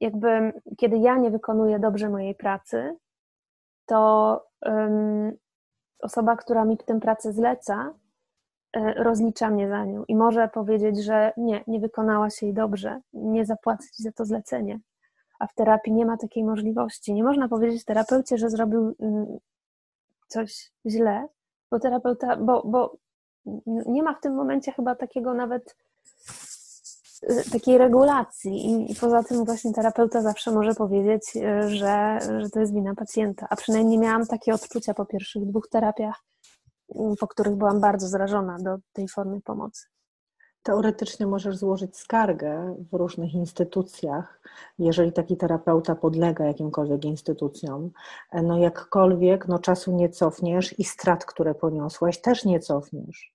jakby 0.00 0.52
kiedy 0.76 0.98
ja 0.98 1.16
nie 1.16 1.30
wykonuję 1.30 1.78
dobrze 1.78 2.08
mojej 2.10 2.34
pracy, 2.34 2.96
to 3.86 4.46
osoba, 6.00 6.36
która 6.36 6.64
mi 6.64 6.78
tę 6.78 7.00
pracę 7.00 7.32
zleca, 7.32 7.94
rozlicza 8.76 9.50
mnie 9.50 9.68
za 9.68 9.84
nią 9.84 10.04
i 10.08 10.16
może 10.16 10.48
powiedzieć, 10.48 11.04
że 11.04 11.32
nie, 11.36 11.64
nie 11.66 11.80
wykonała 11.80 12.30
się 12.30 12.46
jej 12.46 12.54
dobrze, 12.54 13.00
nie 13.12 13.46
zapłacić 13.46 13.98
za 13.98 14.12
to 14.12 14.24
zlecenie. 14.24 14.80
A 15.38 15.46
w 15.46 15.54
terapii 15.54 15.92
nie 15.92 16.06
ma 16.06 16.16
takiej 16.16 16.44
możliwości. 16.44 17.14
Nie 17.14 17.24
można 17.24 17.48
powiedzieć 17.48 17.84
terapeucie, 17.84 18.38
że 18.38 18.50
zrobił 18.50 18.94
coś 20.28 20.72
źle, 20.86 21.28
bo 21.70 21.80
terapeuta, 21.80 22.36
bo, 22.36 22.62
bo 22.64 22.96
nie 23.66 24.02
ma 24.02 24.14
w 24.14 24.20
tym 24.20 24.34
momencie 24.34 24.72
chyba 24.72 24.94
takiego 24.94 25.34
nawet 25.34 25.76
y, 27.22 27.50
takiej 27.52 27.78
regulacji 27.78 28.90
i 28.92 28.94
poza 28.94 29.22
tym 29.22 29.44
właśnie 29.44 29.72
terapeuta 29.72 30.22
zawsze 30.22 30.50
może 30.50 30.74
powiedzieć, 30.74 31.36
y, 31.36 31.68
że, 31.68 32.18
że 32.38 32.50
to 32.50 32.60
jest 32.60 32.74
wina 32.74 32.94
pacjenta, 32.94 33.46
a 33.50 33.56
przynajmniej 33.56 33.98
miałam 33.98 34.26
takie 34.26 34.54
odczucia 34.54 34.94
po 34.94 35.06
pierwszych 35.06 35.46
dwóch 35.46 35.68
terapiach, 35.68 36.24
po 37.20 37.26
których 37.28 37.56
byłam 37.56 37.80
bardzo 37.80 38.08
zrażona 38.08 38.58
do 38.58 38.76
tej 38.92 39.08
formy 39.08 39.40
pomocy. 39.40 39.86
Teoretycznie 40.62 41.26
możesz 41.26 41.56
złożyć 41.56 41.96
skargę 41.96 42.76
w 42.92 42.96
różnych 42.96 43.34
instytucjach, 43.34 44.40
jeżeli 44.78 45.12
taki 45.12 45.36
terapeuta 45.36 45.94
podlega 45.94 46.44
jakimkolwiek 46.44 47.04
instytucjom. 47.04 47.90
No 48.32 48.58
jakkolwiek, 48.58 49.48
no 49.48 49.58
czasu 49.58 49.92
nie 49.92 50.08
cofniesz 50.08 50.78
i 50.78 50.84
strat, 50.84 51.24
które 51.24 51.54
poniosłaś, 51.54 52.20
też 52.20 52.44
nie 52.44 52.60
cofniesz. 52.60 53.34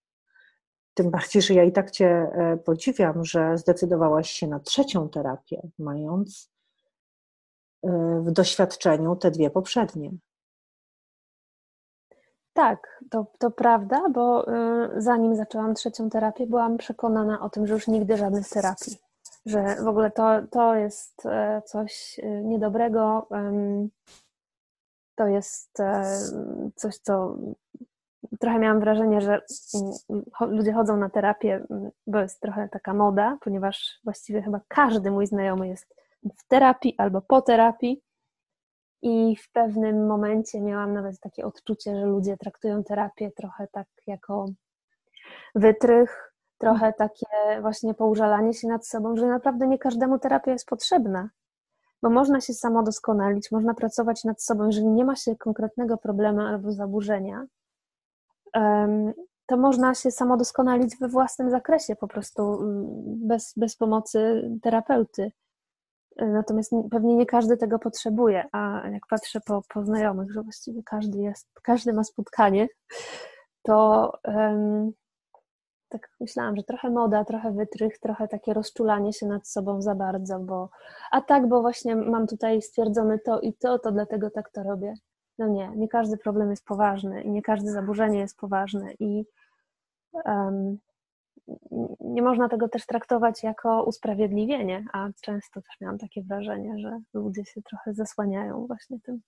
Tym 0.94 1.12
bardziej, 1.12 1.42
że 1.42 1.54
ja 1.54 1.64
i 1.64 1.72
tak 1.72 1.92
Cię 1.92 2.08
e, 2.08 2.58
podziwiam, 2.58 3.26
że 3.26 3.58
zdecydowałaś 3.58 4.30
się 4.30 4.48
na 4.48 4.60
trzecią 4.60 5.10
terapię, 5.10 5.62
mając 5.80 6.52
e, 7.84 7.90
w 8.26 8.32
doświadczeniu 8.32 9.16
te 9.16 9.32
dwie 9.32 9.50
poprzednie. 9.50 10.12
Tak, 12.54 13.04
to, 13.10 13.26
to 13.40 13.52
prawda, 13.52 14.02
bo 14.10 14.48
y, 14.48 15.02
zanim 15.02 15.36
zaczęłam 15.36 15.74
trzecią 15.74 16.10
terapię, 16.10 16.48
byłam 16.48 16.78
przekonana 16.78 17.42
o 17.42 17.50
tym, 17.50 17.68
że 17.68 17.74
już 17.74 17.88
nigdy 17.88 18.18
żadnych 18.18 18.50
terapii. 18.50 18.98
Że 19.46 19.76
w 19.84 19.88
ogóle 19.88 20.12
to, 20.12 20.42
to 20.52 20.76
jest 20.76 21.26
e, 21.26 21.62
coś 21.66 22.20
y, 22.20 22.42
niedobrego, 22.44 23.28
to 25.16 25.28
jest 25.28 25.80
e, 25.80 26.04
coś, 26.76 26.98
co 26.98 27.38
trochę 28.40 28.60
miałam 28.60 28.80
wrażenie, 28.80 29.22
że 29.22 29.42
mm, 30.10 30.24
ludzie 30.58 30.74
chodzą 30.74 30.98
na 30.98 31.10
terapię, 31.10 31.66
mm, 31.70 31.92
bo 32.08 32.20
jest 32.20 32.40
trochę 32.42 32.70
taka 32.70 32.94
moda, 32.94 33.38
ponieważ 33.42 34.00
właściwie 34.04 34.42
chyba 34.42 34.62
każdy 34.68 35.12
mój 35.12 35.28
znajomy 35.28 35.68
jest 35.68 35.96
w 36.38 36.48
terapii 36.48 36.96
albo 36.98 37.22
po 37.22 37.42
terapii. 37.42 38.02
I 39.04 39.36
w 39.36 39.52
pewnym 39.52 40.08
momencie 40.08 40.62
miałam 40.62 40.94
nawet 40.94 41.20
takie 41.20 41.46
odczucie, 41.46 41.96
że 41.96 42.06
ludzie 42.06 42.38
traktują 42.38 42.84
terapię 42.84 43.32
trochę 43.32 43.68
tak 43.72 43.88
jako 44.08 44.46
wytrych, 45.56 46.34
trochę 46.58 46.94
takie 46.94 47.26
właśnie 47.62 47.94
poużalanie 47.94 48.54
się 48.54 48.68
nad 48.68 48.88
sobą, 48.88 49.16
że 49.16 49.28
naprawdę 49.28 49.68
nie 49.68 49.78
każdemu 49.78 50.20
terapia 50.20 50.52
jest 50.52 50.68
potrzebna. 50.68 51.30
Bo 52.02 52.10
można 52.10 52.42
się 52.42 52.54
samo 52.54 52.84
doskonalić, 52.84 53.52
można 53.52 53.74
pracować 53.74 54.24
nad 54.24 54.44
sobą, 54.44 54.66
jeżeli 54.66 54.88
nie 54.88 55.06
ma 55.06 55.16
się 55.16 55.36
konkretnego 55.36 55.98
problemu 55.98 56.42
albo 56.42 56.72
zaburzenia, 56.72 57.46
to 59.46 59.58
można 59.58 59.96
się 59.96 60.12
samo 60.12 60.38
doskonalić 60.38 60.98
we 60.98 61.08
własnym 61.08 61.50
zakresie, 61.50 61.96
po 61.96 62.08
prostu 62.08 62.54
mm, 62.54 62.86
bez, 63.28 63.54
bez 63.58 63.76
pomocy 63.76 64.50
terapeuty. 64.62 65.32
Natomiast 66.18 66.72
pewnie 66.92 67.16
nie 67.16 67.26
każdy 67.26 67.58
tego 67.58 67.80
potrzebuje, 67.80 68.46
a 68.52 68.90
jak 68.90 69.08
patrzę 69.08 69.40
po, 69.46 69.62
po 69.74 69.84
znajomych, 69.86 70.32
że 70.32 70.42
właściwie 70.42 70.84
każdy 70.84 71.20
jest, 71.20 71.50
każdy 71.64 71.94
ma 71.94 72.04
spotkanie, 72.04 72.68
to 73.62 74.12
um, 74.24 74.92
tak 75.90 76.10
myślałam, 76.20 76.56
że 76.56 76.64
trochę 76.64 76.90
moda, 76.90 77.26
trochę 77.26 77.52
wytrych, 77.52 78.00
trochę 78.00 78.28
takie 78.28 78.54
rozczulanie 78.54 79.14
się 79.14 79.26
nad 79.26 79.48
sobą 79.48 79.82
za 79.82 79.96
bardzo, 79.96 80.40
bo 80.40 80.70
a 81.12 81.22
tak, 81.22 81.48
bo 81.48 81.62
właśnie 81.62 81.96
mam 81.96 82.28
tutaj 82.28 82.62
stwierdzone 82.62 83.20
to 83.20 83.40
i 83.40 83.54
to, 83.54 83.80
to 83.80 83.92
dlatego 83.92 84.30
tak 84.30 84.52
to 84.52 84.64
robię. 84.64 84.94
No 85.38 85.48
nie, 85.48 85.72
nie 85.76 85.88
każdy 85.88 86.18
problem 86.18 86.50
jest 86.50 86.66
poważny 86.66 87.22
i 87.22 87.32
nie 87.32 87.42
każde 87.42 87.72
zaburzenie 87.72 88.20
jest 88.20 88.38
poważne 88.38 88.94
i 89.00 89.26
um, 90.26 90.78
nie 92.00 92.22
można 92.22 92.50
tego 92.50 92.70
też 92.70 92.86
traktować 92.86 93.44
jako 93.44 93.84
usprawiedliwienie, 93.84 94.86
a 94.94 95.10
często 95.22 95.62
też 95.62 95.82
miałam 95.82 95.98
takie 95.98 96.24
wrażenie, 96.24 96.80
że 96.80 97.00
ludzie 97.14 97.46
się 97.46 97.62
trochę 97.62 97.94
zasłaniają 97.94 98.68
właśnie 98.68 99.00
tym. 99.00 99.22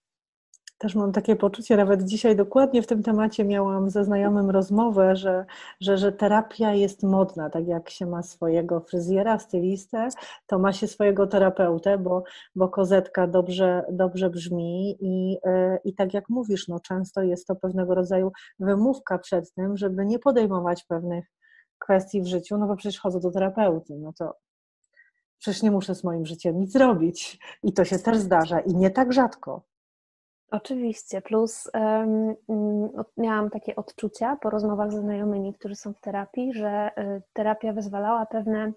Też 0.78 0.96
mam 0.96 1.12
takie 1.12 1.36
poczucie, 1.36 1.78
nawet 1.78 2.04
dzisiaj 2.04 2.36
dokładnie 2.36 2.82
w 2.82 2.88
tym 2.88 3.04
temacie 3.04 3.46
miałam 3.46 3.90
ze 3.90 4.04
znajomym 4.04 4.50
rozmowę, 4.50 5.16
że, 5.16 5.46
że, 5.82 5.98
że 5.98 6.12
terapia 6.12 6.74
jest 6.74 7.04
modna, 7.04 7.50
tak 7.50 7.68
jak 7.68 7.90
się 7.90 8.06
ma 8.06 8.24
swojego 8.24 8.80
fryzjera, 8.80 9.40
stylistę, 9.40 10.10
to 10.48 10.60
ma 10.60 10.74
się 10.74 10.88
swojego 10.88 11.28
terapeutę, 11.28 11.98
bo, 11.98 12.24
bo 12.56 12.70
kozetka 12.70 13.28
dobrze, 13.28 13.84
dobrze 13.92 14.30
brzmi 14.30 14.98
i, 15.00 15.38
e, 15.44 15.80
i 15.84 15.94
tak 15.94 16.14
jak 16.14 16.30
mówisz, 16.30 16.68
no 16.68 16.80
często 16.80 17.24
jest 17.24 17.48
to 17.48 17.56
pewnego 17.56 17.96
rodzaju 17.96 18.32
wymówka 18.60 19.18
przed 19.18 19.54
tym, 19.54 19.78
żeby 19.78 20.06
nie 20.06 20.20
podejmować 20.20 20.84
pewnych 20.84 21.35
kwestii 21.80 22.22
w 22.22 22.28
życiu, 22.28 22.58
no 22.58 22.68
bo 22.68 22.76
przecież 22.76 23.00
chodzę 23.00 23.20
do 23.20 23.32
terapeuty, 23.32 23.96
no 23.98 24.14
to 24.14 24.36
przecież 25.38 25.64
nie 25.64 25.72
muszę 25.72 25.96
z 25.96 26.04
moim 26.04 26.26
życiem 26.26 26.60
nic 26.60 26.72
zrobić. 26.72 27.40
I 27.64 27.74
to 27.74 27.86
się 27.86 28.00
też 28.00 28.18
zdarza 28.18 28.60
i 28.60 28.76
nie 28.76 28.92
tak 28.92 29.14
rzadko. 29.14 29.62
Oczywiście, 30.52 31.22
plus 31.22 31.70
um, 31.74 32.36
miałam 33.18 33.50
takie 33.50 33.76
odczucia 33.76 34.36
po 34.42 34.50
rozmowach 34.50 34.92
ze 34.92 35.00
znajomymi, 35.00 35.54
którzy 35.54 35.76
są 35.76 35.94
w 35.94 36.00
terapii, 36.00 36.54
że 36.54 36.92
y, 36.98 37.22
terapia 37.34 37.74
wyzwalała 37.74 38.26
pewne 38.26 38.74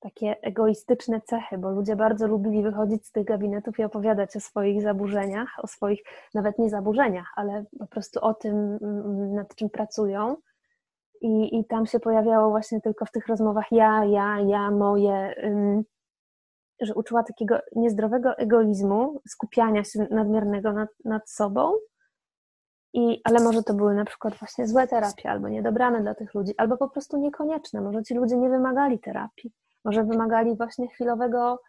takie 0.00 0.36
egoistyczne 0.42 1.20
cechy, 1.20 1.58
bo 1.58 1.70
ludzie 1.70 1.96
bardzo 1.96 2.26
lubili 2.26 2.62
wychodzić 2.62 3.06
z 3.06 3.12
tych 3.12 3.24
gabinetów 3.24 3.78
i 3.78 3.84
opowiadać 3.84 4.36
o 4.36 4.40
swoich 4.40 4.82
zaburzeniach, 4.82 5.48
o 5.62 5.66
swoich 5.66 6.02
nawet 6.34 6.58
nie 6.58 6.70
zaburzeniach, 6.70 7.32
ale 7.36 7.64
po 7.78 7.86
prostu 7.86 8.20
o 8.20 8.34
tym, 8.34 8.78
nad 9.34 9.54
czym 9.54 9.70
pracują 9.70 10.36
i, 11.20 11.58
I 11.58 11.64
tam 11.64 11.86
się 11.86 12.00
pojawiało 12.00 12.50
właśnie 12.50 12.80
tylko 12.80 13.06
w 13.06 13.10
tych 13.10 13.26
rozmowach 13.26 13.72
ja, 13.72 14.04
ja, 14.04 14.40
ja, 14.40 14.70
moje, 14.70 15.34
że 16.80 16.94
uczyła 16.94 17.22
takiego 17.22 17.58
niezdrowego 17.76 18.36
egoizmu, 18.36 19.20
skupiania 19.28 19.84
się 19.84 20.06
nadmiernego 20.10 20.72
nad, 20.72 20.88
nad 21.04 21.30
sobą. 21.30 21.72
I, 22.92 23.20
ale 23.24 23.44
może 23.44 23.62
to 23.62 23.74
były 23.74 23.94
na 23.94 24.04
przykład 24.04 24.34
właśnie 24.34 24.66
złe 24.68 24.88
terapie, 24.88 25.30
albo 25.30 25.48
niedobrane 25.48 26.02
dla 26.02 26.14
tych 26.14 26.34
ludzi, 26.34 26.52
albo 26.56 26.76
po 26.76 26.88
prostu 26.88 27.16
niekonieczne. 27.16 27.80
Może 27.80 28.02
ci 28.02 28.14
ludzie 28.14 28.36
nie 28.36 28.48
wymagali 28.48 28.98
terapii, 28.98 29.52
może 29.84 30.04
wymagali 30.04 30.56
właśnie 30.56 30.88
chwilowego 30.88 31.60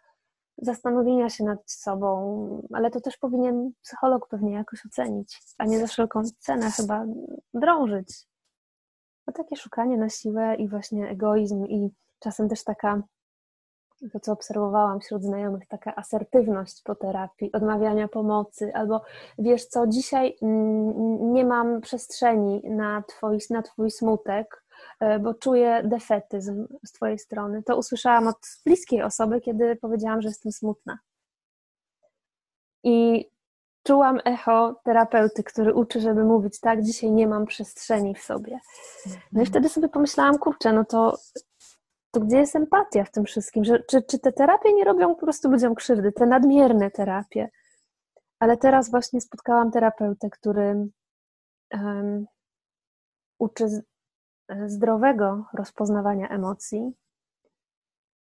zastanowienia 0.58 1.30
się 1.30 1.44
nad 1.44 1.70
sobą, 1.70 2.68
ale 2.72 2.90
to 2.90 3.00
też 3.00 3.16
powinien 3.16 3.72
psycholog 3.82 4.28
pewnie 4.28 4.52
jakoś 4.52 4.86
ocenić, 4.86 5.42
a 5.58 5.64
nie 5.64 5.78
za 5.78 5.86
wszelką 5.86 6.22
cenę 6.38 6.70
chyba 6.70 7.06
drążyć 7.54 8.26
no 9.26 9.32
takie 9.32 9.56
szukanie 9.56 9.96
na 9.96 10.08
siłę 10.08 10.54
i 10.54 10.68
właśnie 10.68 11.08
egoizm 11.08 11.66
i 11.66 11.90
czasem 12.18 12.48
też 12.48 12.64
taka, 12.64 13.02
to 14.12 14.20
co 14.20 14.32
obserwowałam 14.32 15.00
wśród 15.00 15.22
znajomych, 15.22 15.68
taka 15.68 15.96
asertywność 15.96 16.82
po 16.82 16.94
terapii, 16.94 17.52
odmawiania 17.52 18.08
pomocy, 18.08 18.74
albo 18.74 19.02
wiesz 19.38 19.64
co, 19.64 19.86
dzisiaj 19.86 20.36
mm, 20.42 21.32
nie 21.32 21.44
mam 21.44 21.80
przestrzeni 21.80 22.62
na 22.64 23.02
twój, 23.02 23.38
na 23.50 23.62
twój 23.62 23.90
smutek, 23.90 24.64
e, 25.00 25.18
bo 25.18 25.34
czuję 25.34 25.82
defetyzm 25.84 26.66
z 26.86 26.92
twojej 26.92 27.18
strony. 27.18 27.62
To 27.62 27.76
usłyszałam 27.76 28.26
od 28.26 28.36
bliskiej 28.64 29.02
osoby, 29.02 29.40
kiedy 29.40 29.76
powiedziałam, 29.76 30.22
że 30.22 30.28
jestem 30.28 30.52
smutna. 30.52 30.98
I 32.82 33.26
czułam 33.86 34.18
echo 34.24 34.80
terapeuty, 34.84 35.42
który 35.42 35.74
uczy, 35.74 36.00
żeby 36.00 36.24
mówić 36.24 36.60
tak, 36.60 36.82
dzisiaj 36.82 37.10
nie 37.10 37.28
mam 37.28 37.46
przestrzeni 37.46 38.14
w 38.14 38.22
sobie. 38.22 38.58
No 39.06 39.12
i 39.12 39.46
mhm. 39.46 39.46
wtedy 39.46 39.68
sobie 39.68 39.88
pomyślałam, 39.88 40.38
kurczę, 40.38 40.72
no 40.72 40.84
to, 40.84 41.18
to 42.10 42.20
gdzie 42.20 42.36
jest 42.36 42.56
empatia 42.56 43.04
w 43.04 43.10
tym 43.10 43.24
wszystkim? 43.24 43.64
Że, 43.64 43.82
czy, 43.82 44.02
czy 44.02 44.18
te 44.18 44.32
terapie 44.32 44.72
nie 44.72 44.84
robią 44.84 45.14
po 45.14 45.20
prostu 45.20 45.50
ludziom 45.50 45.74
krzywdy, 45.74 46.12
te 46.12 46.26
nadmierne 46.26 46.90
terapie? 46.90 47.48
Ale 48.38 48.56
teraz 48.56 48.90
właśnie 48.90 49.20
spotkałam 49.20 49.70
terapeutę, 49.70 50.30
który 50.30 50.88
um, 51.72 52.26
uczy 53.38 53.68
z, 53.68 53.82
zdrowego 54.66 55.44
rozpoznawania 55.54 56.28
emocji, 56.28 56.92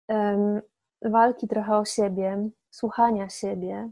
um, 0.08 0.62
walki 1.02 1.48
trochę 1.48 1.78
o 1.78 1.86
siebie, 1.86 2.50
słuchania 2.70 3.30
siebie, 3.30 3.92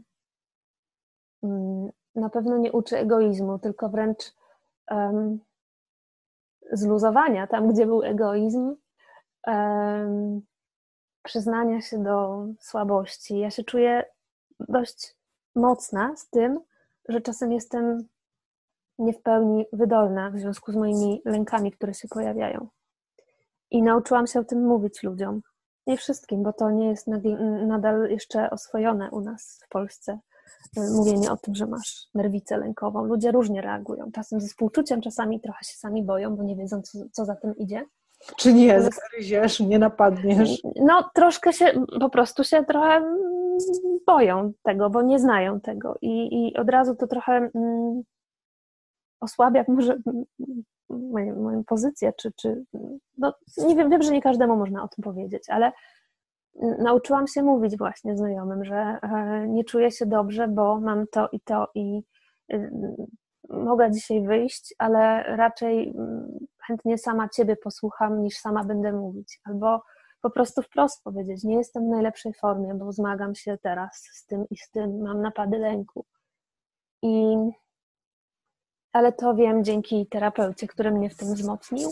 na 2.14 2.30
pewno 2.30 2.58
nie 2.58 2.72
uczy 2.72 2.98
egoizmu, 2.98 3.58
tylko 3.58 3.88
wręcz 3.88 4.34
um, 4.90 5.38
zluzowania 6.72 7.46
tam, 7.46 7.72
gdzie 7.72 7.86
był 7.86 8.02
egoizm, 8.02 8.76
um, 9.46 10.40
przyznania 11.22 11.80
się 11.80 12.02
do 12.02 12.46
słabości. 12.60 13.38
Ja 13.38 13.50
się 13.50 13.64
czuję 13.64 14.04
dość 14.60 15.16
mocna 15.54 16.16
z 16.16 16.30
tym, 16.30 16.60
że 17.08 17.20
czasem 17.20 17.52
jestem 17.52 18.08
nie 18.98 19.12
w 19.12 19.22
pełni 19.22 19.66
wydolna 19.72 20.30
w 20.30 20.38
związku 20.38 20.72
z 20.72 20.76
moimi 20.76 21.22
lękami, 21.24 21.72
które 21.72 21.94
się 21.94 22.08
pojawiają. 22.08 22.68
I 23.70 23.82
nauczyłam 23.82 24.26
się 24.26 24.40
o 24.40 24.44
tym 24.44 24.66
mówić 24.66 25.02
ludziom. 25.02 25.42
Nie 25.86 25.96
wszystkim, 25.96 26.42
bo 26.42 26.52
to 26.52 26.70
nie 26.70 26.88
jest 26.88 27.06
nadal 27.66 28.10
jeszcze 28.10 28.50
oswojone 28.50 29.10
u 29.10 29.20
nas 29.20 29.60
w 29.64 29.68
Polsce 29.68 30.18
mówienie 30.76 31.32
o 31.32 31.36
tym, 31.36 31.54
że 31.54 31.66
masz 31.66 32.08
nerwicę 32.14 32.56
lękową. 32.58 33.04
Ludzie 33.04 33.32
różnie 33.32 33.60
reagują. 33.60 34.10
Czasem 34.12 34.40
ze 34.40 34.48
współczuciem, 34.48 35.00
czasami 35.00 35.40
trochę 35.40 35.64
się 35.64 35.74
sami 35.74 36.02
boją, 36.02 36.36
bo 36.36 36.42
nie 36.42 36.56
wiedzą, 36.56 36.82
co, 36.82 36.98
co 37.12 37.24
za 37.24 37.36
tym 37.36 37.56
idzie. 37.56 37.84
Czy 38.36 38.52
nie 38.52 38.80
zagryziesz, 38.82 39.60
nie 39.60 39.78
napadniesz? 39.78 40.62
No, 40.76 41.10
troszkę 41.14 41.52
się, 41.52 41.66
po 42.00 42.10
prostu 42.10 42.44
się 42.44 42.64
trochę 42.64 43.02
boją 44.06 44.52
tego, 44.62 44.90
bo 44.90 45.02
nie 45.02 45.18
znają 45.18 45.60
tego. 45.60 45.98
I, 46.02 46.46
i 46.48 46.56
od 46.56 46.70
razu 46.70 46.96
to 46.96 47.06
trochę 47.06 47.50
mm, 47.54 48.02
osłabia 49.20 49.64
może 49.68 49.98
moją, 50.90 51.42
moją 51.42 51.64
pozycję, 51.64 52.12
czy, 52.12 52.32
czy 52.32 52.64
no, 53.18 53.34
nie 53.58 53.76
wiem, 53.76 53.90
wiem, 53.90 54.02
że 54.02 54.12
nie 54.12 54.22
każdemu 54.22 54.56
można 54.56 54.82
o 54.82 54.88
tym 54.88 55.02
powiedzieć, 55.02 55.50
ale 55.50 55.72
nauczyłam 56.78 57.26
się 57.26 57.42
mówić 57.42 57.78
właśnie 57.78 58.16
znajomym, 58.16 58.64
że 58.64 58.76
e, 58.76 59.46
nie 59.48 59.64
czuję 59.64 59.90
się 59.90 60.06
dobrze, 60.06 60.48
bo 60.48 60.80
mam 60.80 61.06
to 61.06 61.28
i 61.32 61.40
to 61.40 61.68
i 61.74 62.02
y, 62.52 62.70
mogę 63.48 63.90
dzisiaj 63.90 64.26
wyjść, 64.26 64.74
ale 64.78 65.22
raczej 65.36 65.88
mm, 65.88 66.38
chętnie 66.66 66.98
sama 66.98 67.28
Ciebie 67.28 67.56
posłucham, 67.56 68.22
niż 68.22 68.36
sama 68.36 68.64
będę 68.64 68.92
mówić. 68.92 69.40
Albo 69.44 69.82
po 70.20 70.30
prostu 70.30 70.62
wprost 70.62 71.04
powiedzieć, 71.04 71.44
nie 71.44 71.56
jestem 71.56 71.84
w 71.84 71.88
najlepszej 71.88 72.34
formie, 72.34 72.74
bo 72.74 72.92
zmagam 72.92 73.34
się 73.34 73.58
teraz 73.62 74.08
z 74.12 74.26
tym 74.26 74.44
i 74.50 74.56
z 74.56 74.70
tym, 74.70 75.02
mam 75.02 75.22
napady 75.22 75.58
lęku. 75.58 76.04
I 77.02 77.36
ale 78.92 79.12
to 79.12 79.34
wiem 79.34 79.64
dzięki 79.64 80.06
terapeucie, 80.06 80.66
który 80.66 80.90
mnie 80.90 81.10
w 81.10 81.16
tym 81.16 81.34
wzmocnił. 81.34 81.90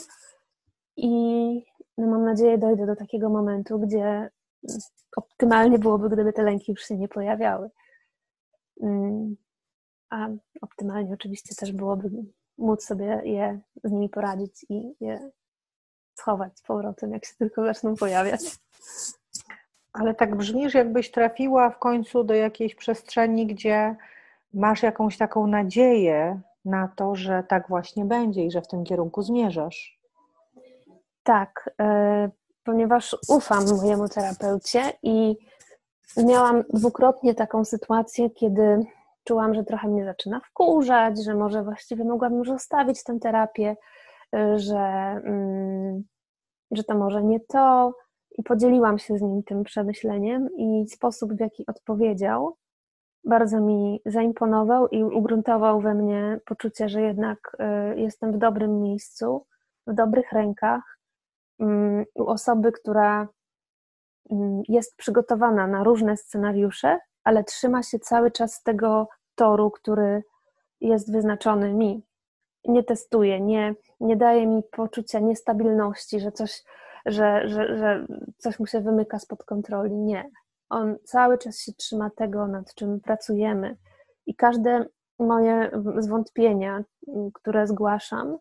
I 0.96 1.10
no 1.98 2.06
mam 2.06 2.24
nadzieję, 2.24 2.58
dojdę 2.58 2.86
do 2.86 2.96
takiego 2.96 3.28
momentu, 3.28 3.78
gdzie 3.78 4.30
optymalnie 5.16 5.78
byłoby, 5.78 6.10
gdyby 6.10 6.32
te 6.32 6.42
lęki 6.42 6.72
już 6.72 6.84
się 6.84 6.96
nie 6.96 7.08
pojawiały. 7.08 7.70
Mm, 8.82 9.36
a 10.10 10.28
optymalnie 10.60 11.14
oczywiście 11.14 11.54
też 11.54 11.72
byłoby 11.72 12.10
móc 12.58 12.84
sobie 12.84 13.20
je 13.24 13.60
z 13.84 13.92
nimi 13.92 14.08
poradzić 14.08 14.66
i 14.68 14.94
je 15.00 15.30
schować 16.14 16.58
z 16.58 16.62
powrotem, 16.62 17.12
jak 17.12 17.24
się 17.24 17.34
tylko 17.38 17.64
zaczną 17.64 17.96
pojawiać. 17.96 18.40
Ale 19.92 20.14
tak 20.14 20.36
brzmisz, 20.36 20.74
jakbyś 20.74 21.10
trafiła 21.10 21.70
w 21.70 21.78
końcu 21.78 22.24
do 22.24 22.34
jakiejś 22.34 22.74
przestrzeni, 22.74 23.46
gdzie 23.46 23.96
masz 24.54 24.82
jakąś 24.82 25.16
taką 25.16 25.46
nadzieję 25.46 26.40
na 26.64 26.88
to, 26.88 27.14
że 27.14 27.42
tak 27.48 27.68
właśnie 27.68 28.04
będzie 28.04 28.44
i 28.44 28.50
że 28.50 28.62
w 28.62 28.68
tym 28.68 28.84
kierunku 28.84 29.22
zmierzasz. 29.22 30.00
Tak, 31.22 31.70
e, 31.80 32.30
ponieważ 32.64 33.16
ufam 33.28 33.64
mojemu 33.76 34.08
terapeucie 34.08 34.82
i 35.02 35.36
miałam 36.16 36.62
dwukrotnie 36.72 37.34
taką 37.34 37.64
sytuację, 37.64 38.30
kiedy 38.30 38.80
czułam, 39.24 39.54
że 39.54 39.64
trochę 39.64 39.88
mnie 39.88 40.04
zaczyna 40.04 40.40
wkurzać, 40.40 41.24
że 41.24 41.34
może 41.34 41.62
właściwie 41.62 42.04
mogłabym 42.04 42.38
już 42.38 42.48
zostawić 42.48 43.04
tę 43.04 43.18
terapię, 43.20 43.76
y, 44.36 44.58
że, 44.58 44.78
mm, 45.24 46.04
że 46.70 46.84
to 46.84 46.94
może 46.94 47.22
nie 47.22 47.40
to. 47.40 47.94
I 48.38 48.42
podzieliłam 48.42 48.98
się 48.98 49.18
z 49.18 49.22
nim 49.22 49.42
tym 49.42 49.64
przemyśleniem 49.64 50.48
i 50.56 50.86
sposób, 50.88 51.32
w 51.32 51.40
jaki 51.40 51.66
odpowiedział, 51.66 52.56
bardzo 53.24 53.60
mi 53.60 54.00
zaimponował 54.06 54.88
i 54.88 55.04
ugruntował 55.04 55.80
we 55.80 55.94
mnie 55.94 56.40
poczucie, 56.46 56.88
że 56.88 57.02
jednak 57.02 57.56
y, 57.94 58.00
jestem 58.00 58.32
w 58.32 58.38
dobrym 58.38 58.82
miejscu, 58.82 59.46
w 59.86 59.94
dobrych 59.94 60.32
rękach, 60.32 60.93
u 62.14 62.26
osoby, 62.26 62.72
która 62.72 63.28
mm, 64.30 64.62
jest 64.68 64.96
przygotowana 64.96 65.66
na 65.66 65.84
różne 65.84 66.16
scenariusze 66.16 66.98
ale 67.24 67.44
trzyma 67.44 67.82
się 67.82 67.98
cały 67.98 68.30
czas 68.30 68.62
tego 68.62 69.08
toru, 69.34 69.70
który 69.70 70.22
jest 70.80 71.12
wyznaczony 71.12 71.74
mi. 71.74 72.02
Nie 72.64 72.84
testuje, 72.84 73.40
nie, 73.40 73.74
nie 74.00 74.16
daje 74.16 74.46
mi 74.46 74.62
poczucia 74.70 75.20
niestabilności, 75.20 76.20
że 76.20 76.32
coś, 76.32 76.62
że, 77.06 77.48
że, 77.48 77.78
że 77.78 78.06
coś 78.38 78.58
mu 78.58 78.66
się 78.66 78.80
wymyka 78.80 79.18
spod 79.18 79.44
kontroli. 79.44 79.96
Nie. 79.96 80.30
On 80.68 80.96
cały 81.04 81.38
czas 81.38 81.58
się 81.58 81.72
trzyma 81.72 82.10
tego, 82.10 82.46
nad 82.46 82.74
czym 82.74 83.00
pracujemy. 83.00 83.76
I 84.26 84.34
każde 84.34 84.86
moje 85.18 85.70
zwątpienia, 85.98 86.84
które 87.34 87.66
zgłaszam, 87.66 88.38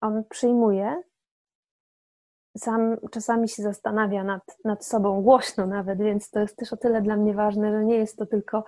on 0.00 0.24
przyjmuje 0.30 1.02
sam 2.58 2.96
czasami 3.10 3.48
się 3.48 3.62
zastanawia 3.62 4.24
nad, 4.24 4.42
nad 4.64 4.86
sobą 4.86 5.22
głośno 5.22 5.66
nawet, 5.66 5.98
więc 5.98 6.30
to 6.30 6.40
jest 6.40 6.56
też 6.56 6.72
o 6.72 6.76
tyle 6.76 7.02
dla 7.02 7.16
mnie 7.16 7.34
ważne, 7.34 7.72
że 7.72 7.84
nie 7.84 7.96
jest 7.96 8.16
to 8.16 8.26
tylko 8.26 8.64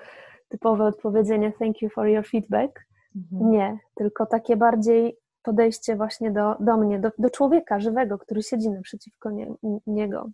typowe 0.48 0.84
odpowiedzenie 0.84 1.52
thank 1.58 1.82
you 1.82 1.90
for 1.90 2.06
your 2.06 2.26
feedback. 2.26 2.80
Mhm. 3.16 3.50
Nie, 3.50 3.78
tylko 3.94 4.26
takie 4.26 4.56
bardziej 4.56 5.18
podejście 5.42 5.96
właśnie 5.96 6.30
do, 6.30 6.56
do 6.60 6.76
mnie, 6.76 6.98
do, 6.98 7.10
do 7.18 7.30
człowieka 7.30 7.80
żywego, 7.80 8.18
który 8.18 8.42
siedzi 8.42 8.70
naprzeciwko 8.70 9.30
nie, 9.30 9.54
niego. 9.86 10.30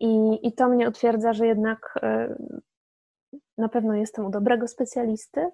I, 0.00 0.38
I 0.46 0.52
to 0.52 0.68
mnie 0.68 0.88
utwierdza, 0.88 1.32
że 1.32 1.46
jednak 1.46 1.98
y, 2.02 3.38
na 3.58 3.68
pewno 3.68 3.94
jestem 3.94 4.26
u 4.26 4.30
dobrego 4.30 4.68
specjalisty 4.68 5.50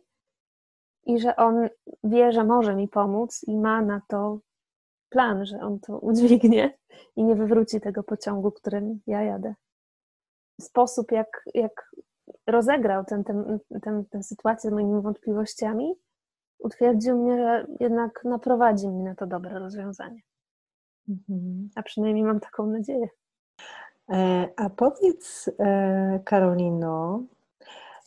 i 1.05 1.21
że 1.21 1.37
on 1.37 1.69
wie, 2.05 2.33
że 2.33 2.45
może 2.45 2.75
mi 2.75 2.89
pomóc 2.89 3.45
i 3.47 3.57
ma 3.57 3.83
na 3.83 4.01
to 4.09 4.39
plan, 5.09 5.47
że 5.47 5.61
on 5.61 5.81
to 5.81 5.99
udźwignie 5.99 6.79
i 7.17 7.25
nie 7.25 7.35
wywróci 7.35 7.81
tego 7.81 8.03
pociągu, 8.03 8.51
którym 8.51 9.01
ja 9.07 9.23
jadę. 9.23 9.55
Sposób, 10.61 11.13
jak, 11.13 11.45
jak 11.55 11.91
rozegrał 12.47 13.05
tę 13.05 13.23
ten, 13.27 13.59
ten, 13.83 14.05
ten, 14.05 14.23
sytuację 14.23 14.71
z 14.71 14.73
moimi 14.73 15.03
wątpliwościami, 15.03 15.95
utwierdził 16.59 17.23
mnie, 17.23 17.37
że 17.37 17.67
jednak 17.81 18.25
naprowadzi 18.25 18.89
mnie 18.89 19.05
na 19.05 19.15
to 19.15 19.27
dobre 19.27 19.59
rozwiązanie. 19.59 20.21
Mhm. 21.09 21.69
A 21.75 21.83
przynajmniej 21.83 22.25
mam 22.25 22.41
taką 22.41 22.67
nadzieję. 22.67 23.09
E, 24.13 24.49
a 24.57 24.71
powiedz, 24.71 25.51
e, 25.59 26.21
Karolino, 26.25 27.23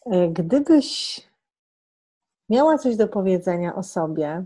e, 0.06 0.28
gdybyś 0.28 1.22
miała 2.50 2.78
coś 2.78 2.98
do 2.98 3.08
powiedzenia 3.08 3.76
o 3.76 3.84
sobie, 3.84 4.46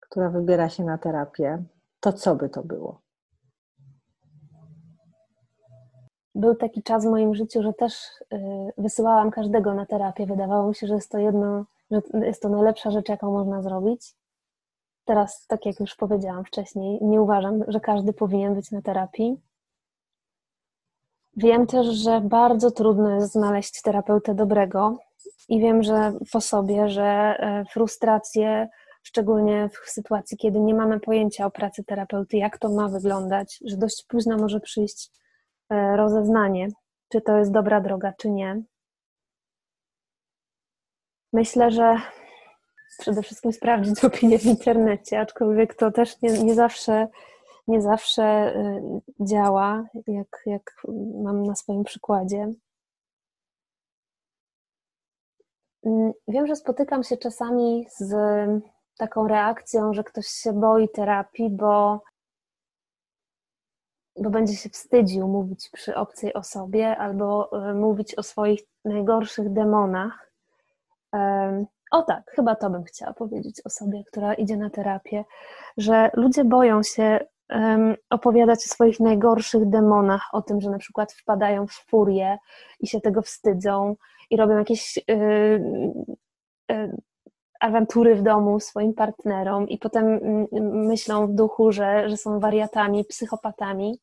która 0.00 0.30
wybiera 0.30 0.68
się 0.68 0.84
na 0.84 0.98
terapię, 0.98 1.62
to 2.00 2.12
co 2.12 2.34
by 2.34 2.48
to 2.48 2.62
było? 2.62 3.00
Był 6.34 6.54
taki 6.54 6.82
czas 6.82 7.06
w 7.06 7.10
moim 7.10 7.34
życiu, 7.34 7.62
że 7.62 7.72
też 7.72 7.94
y, 8.32 8.36
wysyłałam 8.78 9.30
każdego 9.30 9.74
na 9.74 9.86
terapię. 9.86 10.26
Wydawało 10.26 10.68
mi 10.68 10.74
się, 10.74 10.86
że 10.86 10.94
jest 10.94 11.10
to 11.10 11.18
jedno, 11.18 11.64
że 11.90 12.00
jest 12.14 12.42
to 12.42 12.48
najlepsza 12.48 12.90
rzecz, 12.90 13.08
jaką 13.08 13.32
można 13.32 13.62
zrobić. 13.62 14.14
Teraz, 15.04 15.46
tak 15.46 15.66
jak 15.66 15.80
już 15.80 15.96
powiedziałam 15.96 16.44
wcześniej, 16.44 16.98
nie 17.02 17.22
uważam, 17.22 17.64
że 17.68 17.80
każdy 17.80 18.12
powinien 18.12 18.54
być 18.54 18.70
na 18.70 18.82
terapii. 18.82 19.40
Wiem 21.36 21.66
też, 21.66 21.86
że 21.86 22.20
bardzo 22.20 22.70
trudno 22.70 23.10
jest 23.10 23.32
znaleźć 23.32 23.82
terapeutę 23.82 24.34
dobrego 24.34 24.98
i 25.48 25.60
wiem, 25.60 25.82
że 25.82 26.12
po 26.32 26.40
sobie, 26.40 26.88
że 26.88 27.04
e, 27.04 27.64
frustracje, 27.72 28.68
szczególnie 29.02 29.68
w 29.68 29.90
sytuacji, 29.90 30.36
kiedy 30.36 30.60
nie 30.60 30.74
mamy 30.74 31.00
pojęcia 31.00 31.46
o 31.46 31.50
pracy 31.50 31.84
terapeuty, 31.84 32.36
jak 32.36 32.58
to 32.58 32.68
ma 32.68 32.88
wyglądać, 32.88 33.58
że 33.66 33.76
dość 33.76 34.04
późno 34.08 34.36
może 34.36 34.60
przyjść 34.60 35.10
e, 35.70 35.96
rozeznanie, 35.96 36.68
czy 37.08 37.20
to 37.20 37.38
jest 37.38 37.52
dobra 37.52 37.80
droga, 37.80 38.12
czy 38.18 38.30
nie. 38.30 38.62
Myślę, 41.32 41.70
że 41.70 41.96
przede 42.98 43.22
wszystkim 43.22 43.52
sprawdzić 43.52 44.04
opinię 44.04 44.38
w 44.38 44.44
internecie, 44.44 45.20
aczkolwiek 45.20 45.74
to 45.74 45.90
też 45.90 46.22
nie, 46.22 46.32
nie 46.32 46.54
zawsze 46.54 47.06
nie 47.70 47.82
zawsze 47.82 48.22
e, 48.22 49.00
działa, 49.20 49.84
jak, 50.06 50.42
jak 50.46 50.82
mam 51.22 51.42
na 51.42 51.54
swoim 51.54 51.84
przykładzie. 51.84 52.36
Mm, 52.36 52.56
wiem, 56.28 56.46
że 56.46 56.56
spotykam 56.56 57.02
się 57.02 57.16
czasami 57.16 57.86
z 57.98 58.14
taką 58.98 59.28
reakcją, 59.28 59.94
że 59.94 60.04
ktoś 60.04 60.26
się 60.26 60.52
boi 60.52 60.88
terapii, 60.88 61.50
bo, 61.50 62.02
bo 64.22 64.30
będzie 64.30 64.56
się 64.56 64.68
wstydził 64.68 65.28
mówić 65.28 65.70
przy 65.72 65.94
obcej 65.94 66.34
osobie 66.34 66.96
albo 66.96 67.50
e, 67.52 67.74
mówić 67.74 68.14
o 68.14 68.22
swoich 68.22 68.60
najgorszych 68.84 69.52
demonach. 69.52 70.30
O 71.90 72.02
tak, 72.02 72.30
chyba 72.30 72.56
to 72.56 72.70
bym 72.70 72.84
chciała 72.84 73.12
powiedzieć 73.12 73.60
osobie, 73.64 74.04
która 74.04 74.34
idzie 74.34 74.56
na 74.56 74.70
terapię, 74.70 75.24
że 75.76 76.10
ludzie 76.14 76.44
boją 76.44 76.82
się 76.82 77.26
opowiadać 78.10 78.58
o 78.58 78.68
swoich 78.68 79.00
najgorszych 79.00 79.68
demonach, 79.68 80.28
o 80.32 80.42
tym, 80.42 80.60
że 80.60 80.70
na 80.70 80.78
przykład 80.78 81.12
wpadają 81.12 81.66
w 81.66 81.72
furię 81.72 82.38
i 82.80 82.86
się 82.86 83.00
tego 83.00 83.22
wstydzą 83.22 83.96
i 84.30 84.36
robią 84.36 84.58
jakieś 84.58 84.98
y, 84.98 85.02
y, 86.72 86.96
awantury 87.60 88.14
w 88.14 88.22
domu 88.22 88.60
swoim 88.60 88.94
partnerom 88.94 89.68
i 89.68 89.78
potem 89.78 90.06
mm, 90.06 90.46
myślą 90.86 91.26
w 91.26 91.34
duchu, 91.34 91.72
że, 91.72 92.08
że 92.08 92.16
są 92.16 92.40
wariatami, 92.40 93.04
psychopatami. 93.04 94.00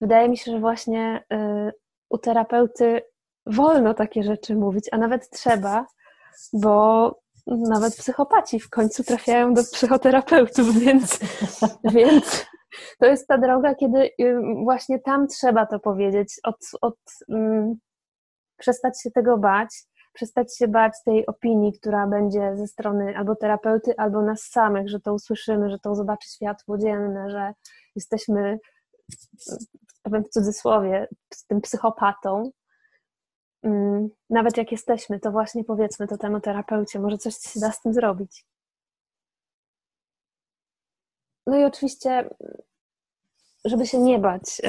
Wydaje 0.00 0.28
mi 0.28 0.36
się, 0.36 0.52
że 0.52 0.60
właśnie 0.60 1.24
y, 1.32 1.72
u 2.10 2.18
terapeuty 2.18 3.02
wolno 3.46 3.94
takie 3.94 4.22
rzeczy 4.22 4.56
mówić, 4.56 4.88
a 4.92 4.98
nawet 4.98 5.30
trzeba, 5.30 5.86
bo 6.52 7.14
nawet 7.48 7.96
psychopaci 7.96 8.60
w 8.60 8.70
końcu 8.70 9.04
trafiają 9.04 9.54
do 9.54 9.62
psychoterapeutów, 9.62 10.74
więc, 10.84 11.18
więc 11.84 12.46
to 13.00 13.06
jest 13.06 13.26
ta 13.26 13.38
droga, 13.38 13.74
kiedy 13.74 14.10
właśnie 14.64 14.98
tam 14.98 15.28
trzeba 15.28 15.66
to 15.66 15.78
powiedzieć, 15.78 16.40
od, 16.44 16.56
od 16.80 16.96
um, 17.28 17.74
przestać 18.58 19.02
się 19.02 19.10
tego 19.10 19.38
bać, 19.38 19.68
przestać 20.12 20.56
się 20.56 20.68
bać 20.68 20.92
tej 21.04 21.26
opinii, 21.26 21.72
która 21.72 22.06
będzie 22.06 22.56
ze 22.56 22.66
strony 22.66 23.16
albo 23.16 23.36
terapeuty, 23.36 23.94
albo 23.96 24.22
nas 24.22 24.42
samych, 24.42 24.88
że 24.88 25.00
to 25.00 25.14
usłyszymy, 25.14 25.70
że 25.70 25.78
to 25.78 25.94
zobaczy 25.94 26.28
światło 26.30 26.78
dzienne, 26.78 27.30
że 27.30 27.52
jesteśmy, 27.96 28.58
powiem 30.02 30.24
w 30.24 30.28
cudzysłowie, 30.28 31.08
z 31.34 31.46
tym 31.46 31.60
psychopatą. 31.60 32.50
Mm, 33.62 34.08
nawet 34.30 34.56
jak 34.56 34.72
jesteśmy, 34.72 35.20
to 35.20 35.30
właśnie 35.30 35.64
powiedzmy 35.64 36.06
to 36.06 36.18
temu 36.18 36.40
terapeucie, 36.40 37.00
może 37.00 37.18
coś 37.18 37.34
się 37.34 37.60
da 37.60 37.72
z 37.72 37.80
tym 37.80 37.94
zrobić. 37.94 38.44
No 41.46 41.58
i 41.58 41.64
oczywiście, 41.64 42.28
żeby 43.64 43.86
się 43.86 43.98
nie 43.98 44.18
bać 44.18 44.60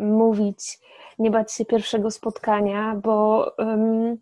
mówić, 0.00 0.78
nie 1.18 1.30
bać 1.30 1.52
się 1.52 1.64
pierwszego 1.64 2.10
spotkania, 2.10 2.94
bo 2.94 3.46
um, 3.58 4.16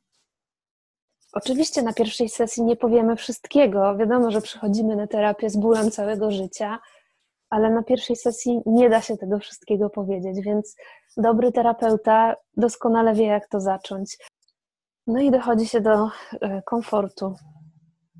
oczywiście 1.32 1.82
na 1.82 1.92
pierwszej 1.92 2.28
sesji 2.28 2.64
nie 2.64 2.76
powiemy 2.76 3.16
wszystkiego. 3.16 3.96
Wiadomo, 3.96 4.30
że 4.30 4.40
przychodzimy 4.40 4.96
na 4.96 5.06
terapię 5.06 5.50
z 5.50 5.56
bólem 5.56 5.90
całego 5.90 6.30
życia, 6.30 6.78
ale 7.50 7.70
na 7.70 7.82
pierwszej 7.82 8.16
sesji 8.16 8.60
nie 8.66 8.90
da 8.90 9.00
się 9.00 9.16
tego 9.16 9.38
wszystkiego 9.38 9.90
powiedzieć, 9.90 10.40
więc 10.44 10.76
dobry 11.16 11.52
terapeuta 11.52 12.36
doskonale 12.56 13.14
wie, 13.14 13.26
jak 13.26 13.48
to 13.48 13.60
zacząć. 13.60 14.16
No 15.06 15.20
i 15.20 15.30
dochodzi 15.30 15.66
się 15.66 15.80
do 15.80 16.08
e, 16.40 16.62
komfortu 16.62 17.34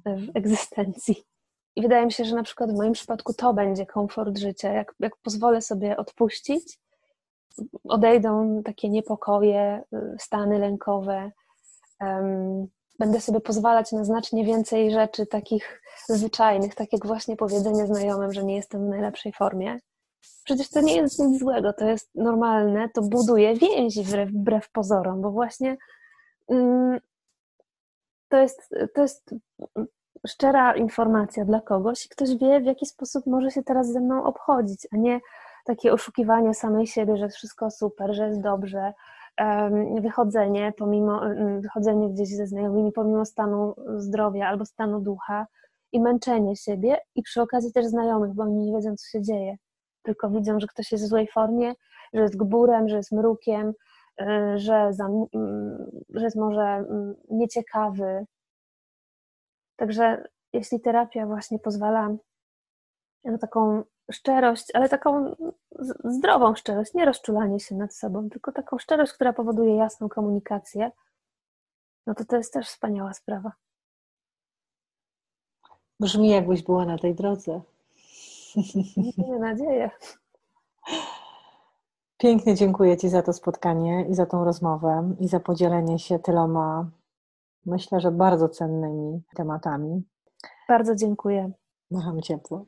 w 0.06 0.36
egzystencji. 0.36 1.24
I 1.76 1.82
wydaje 1.82 2.06
mi 2.06 2.12
się, 2.12 2.24
że 2.24 2.36
na 2.36 2.42
przykład 2.42 2.72
w 2.72 2.76
moim 2.76 2.92
przypadku 2.92 3.34
to 3.34 3.54
będzie 3.54 3.86
komfort 3.86 4.38
życia. 4.38 4.72
Jak, 4.72 4.94
jak 5.00 5.16
pozwolę 5.16 5.62
sobie 5.62 5.96
odpuścić, 5.96 6.78
odejdą 7.84 8.62
takie 8.64 8.88
niepokoje, 8.88 9.82
y, 9.94 10.16
stany 10.18 10.58
lękowe. 10.58 11.30
Um, 12.00 12.66
będę 12.98 13.20
sobie 13.20 13.40
pozwalać 13.40 13.92
na 13.92 14.04
znacznie 14.04 14.44
więcej 14.44 14.90
rzeczy 14.90 15.26
takich 15.26 15.82
zwyczajnych, 16.08 16.74
tak 16.74 16.92
jak 16.92 17.06
właśnie 17.06 17.36
powiedzenie 17.36 17.86
znajomym, 17.86 18.32
że 18.32 18.44
nie 18.44 18.56
jestem 18.56 18.86
w 18.86 18.88
najlepszej 18.88 19.32
formie. 19.32 19.78
Przecież 20.44 20.70
to 20.70 20.80
nie 20.80 20.96
jest 20.96 21.18
nic 21.18 21.40
złego, 21.40 21.72
to 21.72 21.84
jest 21.84 22.10
normalne, 22.14 22.88
to 22.88 23.02
buduje 23.02 23.54
więzi 23.56 24.04
wbrew, 24.04 24.70
pozorom, 24.70 25.20
bo 25.20 25.30
właśnie 25.30 25.76
um, 26.46 26.98
to 28.28 28.36
jest, 28.36 28.74
to 28.94 29.02
jest 29.02 29.34
szczera 30.26 30.76
informacja 30.76 31.44
dla 31.44 31.60
kogoś 31.60 32.06
i 32.06 32.08
ktoś 32.08 32.36
wie, 32.36 32.60
w 32.60 32.64
jaki 32.64 32.86
sposób 32.86 33.26
może 33.26 33.50
się 33.50 33.62
teraz 33.62 33.92
ze 33.92 34.00
mną 34.00 34.24
obchodzić, 34.24 34.86
a 34.92 34.96
nie 34.96 35.20
takie 35.64 35.92
oszukiwanie 35.92 36.54
samej 36.54 36.86
siebie, 36.86 37.16
że 37.16 37.28
wszystko 37.28 37.70
super, 37.70 38.14
że 38.14 38.26
jest 38.26 38.40
dobrze, 38.40 38.92
wychodzenie 40.00 40.72
pomimo, 40.78 41.20
wychodzenie 41.60 42.10
gdzieś 42.10 42.36
ze 42.36 42.46
znajomymi 42.46 42.92
pomimo 42.92 43.24
stanu 43.24 43.74
zdrowia 43.96 44.48
albo 44.48 44.64
stanu 44.64 45.00
ducha 45.00 45.46
i 45.92 46.00
męczenie 46.00 46.56
siebie 46.56 46.98
i 47.14 47.22
przy 47.22 47.42
okazji 47.42 47.72
też 47.72 47.86
znajomych, 47.86 48.34
bo 48.34 48.42
oni 48.42 48.56
nie 48.56 48.72
wiedzą, 48.72 48.96
co 48.96 49.06
się 49.06 49.22
dzieje, 49.22 49.56
tylko 50.02 50.30
widzą, 50.30 50.60
że 50.60 50.66
ktoś 50.66 50.92
jest 50.92 51.04
w 51.04 51.08
złej 51.08 51.28
formie, 51.28 51.72
że 52.12 52.22
jest 52.22 52.36
gburem, 52.36 52.88
że 52.88 52.96
jest 52.96 53.12
mrukiem, 53.12 53.72
y, 54.20 54.58
że, 54.58 54.92
za, 54.92 55.08
że 56.14 56.24
jest 56.24 56.36
może 56.36 56.84
nieciekawy, 57.30 58.26
Także 59.82 60.28
jeśli 60.52 60.80
terapia 60.80 61.26
właśnie 61.26 61.58
pozwala 61.58 62.16
na 63.24 63.38
taką 63.38 63.82
szczerość, 64.12 64.74
ale 64.74 64.88
taką 64.88 65.36
zdrową 66.04 66.54
szczerość, 66.54 66.94
nie 66.94 67.04
rozczulanie 67.04 67.60
się 67.60 67.74
nad 67.74 67.94
sobą, 67.94 68.30
tylko 68.30 68.52
taką 68.52 68.78
szczerość, 68.78 69.12
która 69.12 69.32
powoduje 69.32 69.76
jasną 69.76 70.08
komunikację, 70.08 70.90
no 72.06 72.14
to 72.14 72.24
to 72.24 72.36
jest 72.36 72.52
też 72.52 72.68
wspaniała 72.68 73.14
sprawa. 73.14 73.52
Brzmi 76.00 76.28
jakbyś 76.28 76.62
była 76.62 76.84
na 76.84 76.98
tej 76.98 77.14
drodze. 77.14 77.60
Miejmy 78.96 79.38
nadzieję. 79.38 79.90
Pięknie 82.18 82.54
dziękuję 82.54 82.96
Ci 82.96 83.08
za 83.08 83.22
to 83.22 83.32
spotkanie 83.32 84.06
i 84.10 84.14
za 84.14 84.26
tą 84.26 84.44
rozmowę 84.44 85.14
i 85.20 85.28
za 85.28 85.40
podzielenie 85.40 85.98
się 85.98 86.18
tyloma 86.18 86.90
myślę, 87.66 88.00
że 88.00 88.10
bardzo 88.10 88.48
cennymi 88.48 89.22
tematami. 89.34 90.02
Bardzo 90.68 90.94
dziękuję. 90.94 91.52
Macham 91.90 92.22
ciepło. 92.22 92.64